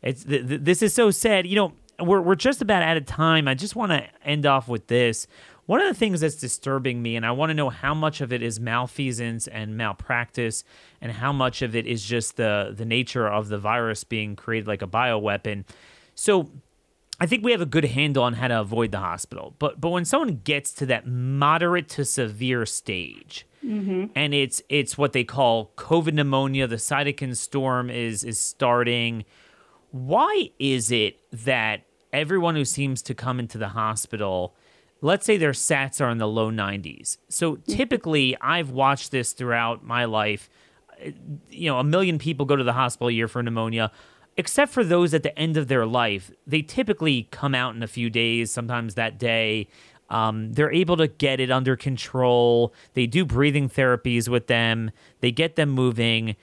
[0.03, 1.47] It's th- th- this is so sad.
[1.47, 3.49] You know, we're we're just about out of time.
[3.49, 5.27] I just want to end off with this.
[5.67, 8.33] One of the things that's disturbing me, and I want to know how much of
[8.33, 10.63] it is malfeasance and malpractice,
[11.01, 14.67] and how much of it is just the the nature of the virus being created
[14.67, 15.65] like a bioweapon.
[16.15, 16.51] So,
[17.21, 19.55] I think we have a good handle on how to avoid the hospital.
[19.59, 24.07] But but when someone gets to that moderate to severe stage, mm-hmm.
[24.15, 29.25] and it's it's what they call COVID pneumonia, the cytokine storm is is starting
[29.95, 34.57] why is it that everyone who seems to come into the hospital,
[35.01, 37.19] let's say their SATs are in the low 90s.
[37.29, 40.51] So typically, I've watched this throughout my life.
[41.49, 43.93] You know, a million people go to the hospital a year for pneumonia.
[44.37, 47.87] Except for those at the end of their life, they typically come out in a
[47.87, 49.69] few days, sometimes that day.
[50.11, 52.75] Um, they're able to get it under control.
[52.95, 56.37] They do breathing therapies with them, they get them moving.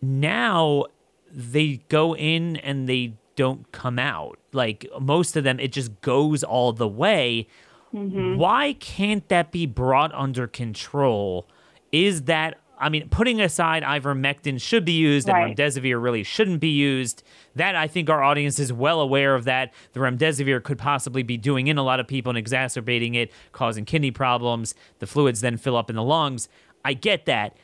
[0.00, 0.86] Now,
[1.30, 4.38] they go in and they don't come out.
[4.52, 7.46] Like most of them, it just goes all the way.
[7.94, 8.36] Mm-hmm.
[8.36, 11.46] Why can't that be brought under control?
[11.90, 15.44] Is that I mean, putting aside ivermectin should be used right.
[15.44, 17.22] and remdesivir really shouldn't be used.
[17.54, 19.72] That I think our audience is well aware of that.
[19.92, 23.84] The remdesivir could possibly be doing in a lot of people and exacerbating it, causing
[23.84, 24.74] kidney problems.
[24.98, 26.48] The fluids then fill up in the lungs.
[26.84, 27.56] I get that.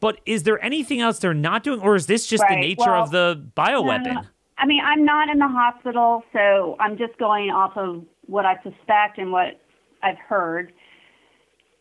[0.00, 2.56] But is there anything else they're not doing, or is this just right.
[2.56, 4.26] the nature well, of the bioweapon?
[4.58, 8.56] I mean, I'm not in the hospital, so I'm just going off of what I
[8.64, 9.60] suspect and what
[10.02, 10.72] I've heard.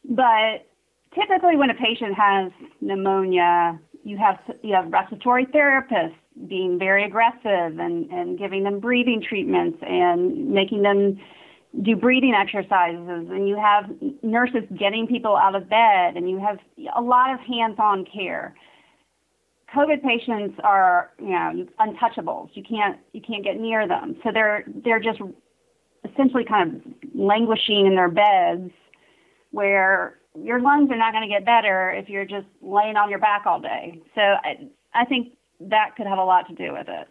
[0.08, 0.68] But
[1.16, 2.51] typically, when a patient has
[2.82, 6.16] pneumonia, you have you have respiratory therapists
[6.47, 11.18] being very aggressive and, and giving them breathing treatments and making them
[11.82, 13.86] do breathing exercises and you have
[14.22, 16.57] nurses getting people out of bed and you have
[16.95, 18.55] a lot of hands-on care.
[19.76, 22.49] COVID patients are, you know, untouchables.
[22.53, 24.16] You can't you can't get near them.
[24.24, 25.20] So they're they're just
[26.09, 26.82] essentially kind of
[27.13, 28.72] languishing in their beds
[29.51, 33.20] where your lungs are not going to get better if you're just laying on your
[33.20, 34.02] back all day.
[34.14, 37.08] So I, I think that could have a lot to do with it.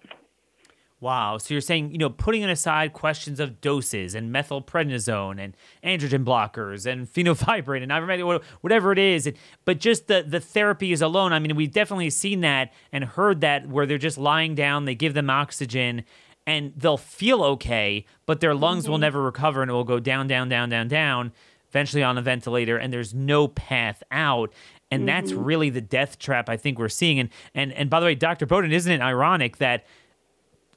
[1.01, 1.37] Wow.
[1.37, 5.55] So you're saying, you know, putting aside questions of doses and methylprednisone and
[5.85, 9.31] androgen blockers and fenofibrate and ivermectin, whatever it is,
[9.67, 11.35] but just the, the therapies alone.
[11.35, 14.95] I mean, we've definitely seen that and heard that where they're just lying down, they
[14.95, 16.05] give them oxygen
[16.47, 18.93] and they'll feel okay, but their lungs mm-hmm.
[18.93, 21.33] will never recover and it will go down, down, down, down, down,
[21.75, 24.53] eventually on a ventilator, and there's no path out.
[24.91, 25.07] And mm-hmm.
[25.07, 27.19] that's really the death trap I think we're seeing.
[27.19, 28.47] And and and by the way, Dr.
[28.47, 29.85] Bowden, isn't it ironic that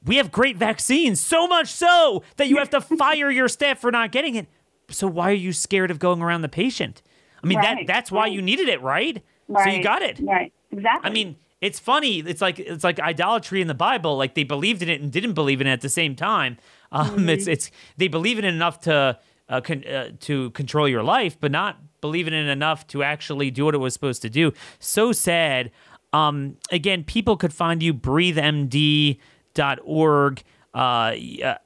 [0.04, 3.90] we have great vaccines, so much so that you have to fire your staff for
[3.90, 4.46] not getting it.
[4.90, 7.02] So why are you scared of going around the patient?
[7.42, 9.22] I mean, right, that that's why you needed it, right?
[9.46, 9.64] right?
[9.64, 10.18] So you got it.
[10.20, 10.52] Right.
[10.70, 11.10] Exactly.
[11.10, 12.18] I mean, it's funny.
[12.18, 14.16] It's like it's like idolatry in the Bible.
[14.16, 16.56] Like they believed in it and didn't believe in it at the same time.
[16.90, 17.28] Um, mm-hmm.
[17.28, 19.18] It's it's they believe in it enough to
[19.48, 23.50] uh, con- uh, to control your life, but not believing in it enough to actually
[23.50, 24.52] do what it was supposed to do.
[24.78, 25.70] So sad.
[26.12, 30.42] Um, again, people could find you breathemd.org.
[30.74, 31.14] Uh,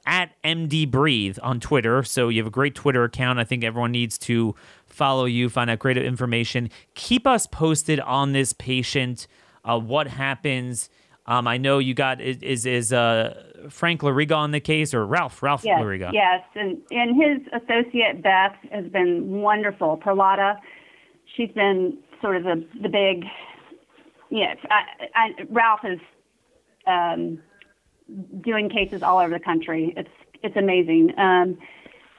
[0.07, 2.03] at MD Breathe on Twitter.
[2.03, 3.37] So you have a great Twitter account.
[3.37, 4.55] I think everyone needs to
[4.87, 6.69] follow you, find out great information.
[6.95, 9.27] Keep us posted on this patient
[9.65, 10.89] uh, what happens.
[11.25, 15.41] Um, I know you got is is uh, Frank Lorigo on the case or Ralph
[15.41, 16.11] Ralph yes, Lorigo?
[16.13, 19.97] Yes, and and his associate Beth has been wonderful.
[19.97, 20.57] Parlato,
[21.35, 23.25] she's been sort of the the big.
[24.29, 24.81] Yes, I,
[25.15, 25.99] I, Ralph is
[26.87, 27.39] um,
[28.41, 29.93] doing cases all over the country.
[29.95, 30.09] It's
[30.41, 31.13] it's amazing.
[31.17, 31.57] Um,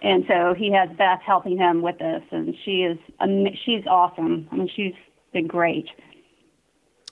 [0.02, 4.48] and so he has Beth helping him with this, and she is um, she's awesome.
[4.52, 4.94] I mean, she's
[5.32, 5.88] been great.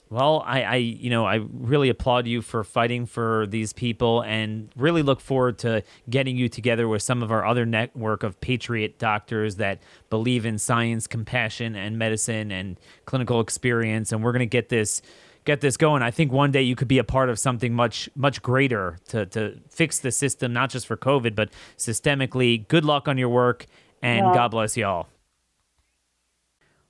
[0.09, 4.69] Well, I, I, you know, I really applaud you for fighting for these people, and
[4.75, 8.99] really look forward to getting you together with some of our other network of patriot
[8.99, 9.81] doctors that
[10.11, 14.11] believe in science, compassion, and medicine and clinical experience.
[14.11, 15.01] And we're going to get this,
[15.45, 16.03] get this going.
[16.03, 19.25] I think one day you could be a part of something much, much greater to
[19.27, 22.67] to fix the system, not just for COVID, but systemically.
[22.67, 23.65] Good luck on your work,
[24.01, 24.33] and yeah.
[24.33, 25.09] God bless you all.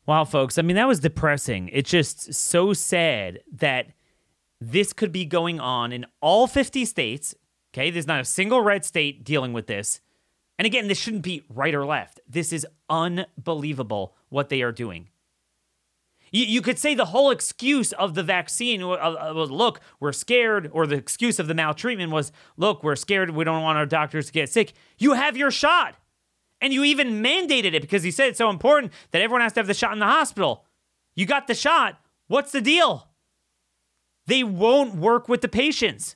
[0.05, 0.57] Wow, folks.
[0.57, 1.69] I mean, that was depressing.
[1.71, 3.87] It's just so sad that
[4.59, 7.35] this could be going on in all 50 states.
[7.73, 7.89] Okay.
[7.89, 10.01] There's not a single red state dealing with this.
[10.59, 12.19] And again, this shouldn't be right or left.
[12.27, 15.09] This is unbelievable what they are doing.
[16.31, 20.11] You, you could say the whole excuse of the vaccine uh, uh, was, look, we're
[20.11, 23.29] scared, or the excuse of the maltreatment was, look, we're scared.
[23.31, 24.73] We don't want our doctors to get sick.
[24.97, 25.95] You have your shot.
[26.63, 29.59] And you even mandated it because you said it's so important that everyone has to
[29.59, 30.63] have the shot in the hospital.
[31.13, 31.99] You got the shot.
[32.27, 33.09] What's the deal?
[34.27, 36.15] They won't work with the patients.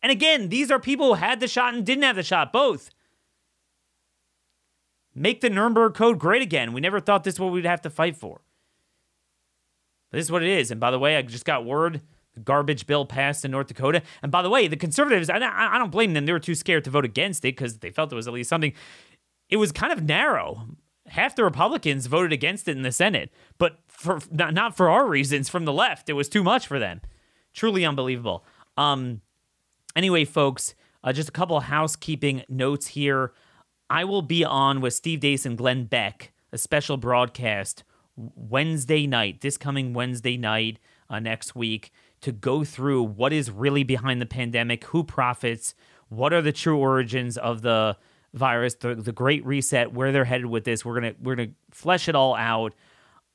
[0.00, 2.90] And again, these are people who had the shot and didn't have the shot, both.
[5.12, 6.72] Make the Nuremberg Code great again.
[6.72, 8.42] We never thought this is what we'd have to fight for.
[10.12, 10.70] But this is what it is.
[10.70, 12.00] And by the way, I just got word
[12.34, 14.02] the garbage bill passed in North Dakota.
[14.22, 16.26] And by the way, the conservatives, I, I don't blame them.
[16.26, 18.50] They were too scared to vote against it because they felt it was at least
[18.50, 18.72] something
[19.54, 20.66] it was kind of narrow.
[21.06, 25.06] Half the Republicans voted against it in the Senate, but for not, not for our
[25.06, 26.10] reasons from the left.
[26.10, 27.02] It was too much for them.
[27.52, 28.44] Truly unbelievable.
[28.76, 29.20] Um
[29.94, 30.74] anyway, folks,
[31.04, 33.32] uh, just a couple of housekeeping notes here.
[33.88, 37.84] I will be on with Steve Deace and Glenn Beck, a special broadcast
[38.16, 41.92] Wednesday night, this coming Wednesday night uh, next week,
[42.22, 45.76] to go through what is really behind the pandemic, who profits,
[46.08, 47.96] what are the true origins of the
[48.34, 50.84] virus, the, the Great Reset, where they're headed with this.
[50.84, 52.74] We're gonna we're gonna flesh it all out.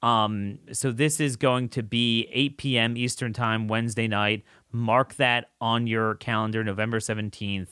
[0.02, 2.98] Um, so this is going to be 8 p.m.
[2.98, 4.44] Eastern Time Wednesday night.
[4.72, 7.70] Mark that on your calendar, November 17th.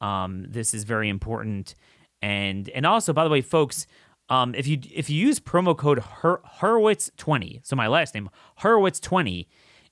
[0.00, 1.74] Um, this is very important.
[2.22, 3.86] And and also, by the way, folks,
[4.28, 9.46] um, if you if you use promo code Her- Horowitz20, so my last name Horowitz20,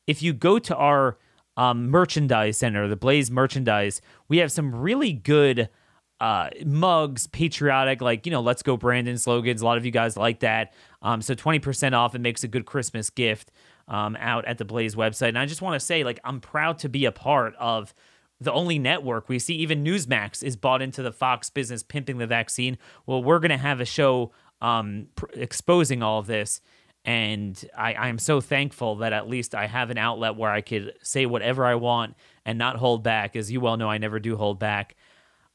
[0.06, 1.18] if you go to our
[1.56, 5.68] um, merchandise center, the Blaze merchandise, we have some really good
[6.20, 9.62] uh, mugs, patriotic, like, you know, let's go Brandon slogans.
[9.62, 10.72] A lot of you guys like that.
[11.02, 12.14] Um, so 20% off.
[12.14, 13.52] It makes a good Christmas gift
[13.86, 15.28] um, out at the Blaze website.
[15.28, 17.94] And I just want to say, like, I'm proud to be a part of
[18.40, 19.54] the only network we see.
[19.56, 22.78] Even Newsmax is bought into the Fox business pimping the vaccine.
[23.06, 26.60] Well, we're going to have a show um, pr- exposing all of this.
[27.04, 30.60] And I, I am so thankful that at least I have an outlet where I
[30.60, 33.34] could say whatever I want and not hold back.
[33.34, 34.96] As you well know, I never do hold back.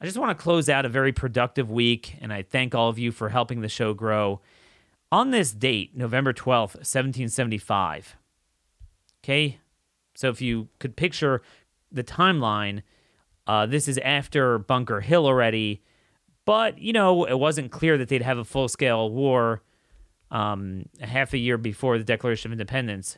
[0.04, 2.98] I just want to close out a very productive week, and I thank all of
[2.98, 4.42] you for helping the show grow.
[5.10, 8.14] On this date, November 12th, 1775,
[9.24, 9.60] okay,
[10.14, 11.40] so if you could picture
[11.90, 12.82] the timeline,
[13.46, 15.82] uh, this is after Bunker Hill already,
[16.44, 19.62] but, you know, it wasn't clear that they'd have a full scale war
[20.30, 23.16] um, half a year before the Declaration of Independence.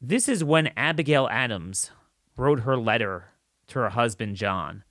[0.00, 1.92] This is when Abigail Adams
[2.36, 3.26] wrote her letter
[3.68, 4.82] to her husband John.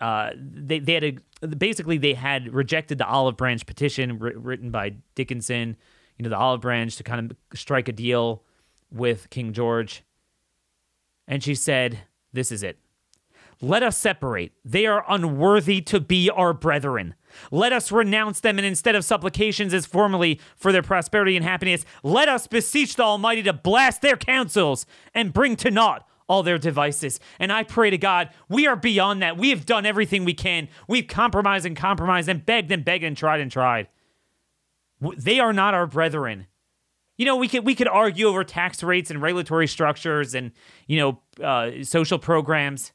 [0.00, 1.04] Uh, they they had
[1.42, 5.76] a, basically they had rejected the olive branch petition written by Dickinson,
[6.18, 8.42] you know, the olive branch to kind of strike a deal
[8.90, 10.02] with King George.
[11.26, 12.78] And she said, "This is it.
[13.60, 14.52] Let us separate.
[14.64, 17.14] They are unworthy to be our brethren.
[17.50, 21.84] Let us renounce them, and instead of supplications as formerly for their prosperity and happiness,
[22.02, 26.58] let us beseech the Almighty to blast their counsels and bring to naught all their
[26.58, 27.20] devices.
[27.38, 29.36] And I pray to God, we are beyond that.
[29.36, 30.68] We have done everything we can.
[30.88, 33.88] We've compromised and compromised and begged and begged and tried and tried.
[35.16, 36.46] They are not our brethren.
[37.16, 40.52] You know, we could we could argue over tax rates and regulatory structures and
[40.86, 42.92] you know uh, social programs.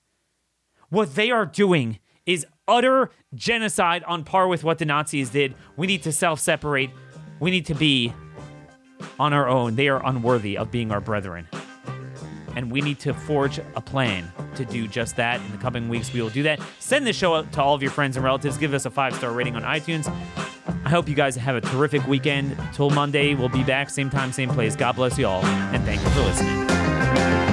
[0.90, 5.56] What they are doing is utter genocide on par with what the Nazis did.
[5.78, 6.90] We need to self separate.
[7.40, 8.14] We need to be
[9.20, 9.76] on our own.
[9.76, 11.48] They are unworthy of being our brethren
[12.60, 15.39] and we need to forge a plan to do just that.
[15.39, 16.60] In the coming weeks, we will do that.
[16.80, 18.57] Send this show out to all of your friends and relatives.
[18.57, 20.07] Give us a five star rating on iTunes.
[20.84, 22.57] I hope you guys have a terrific weekend.
[22.74, 24.76] Till Monday, we'll be back, same time, same place.
[24.76, 27.49] God bless you all, and thank you for listening.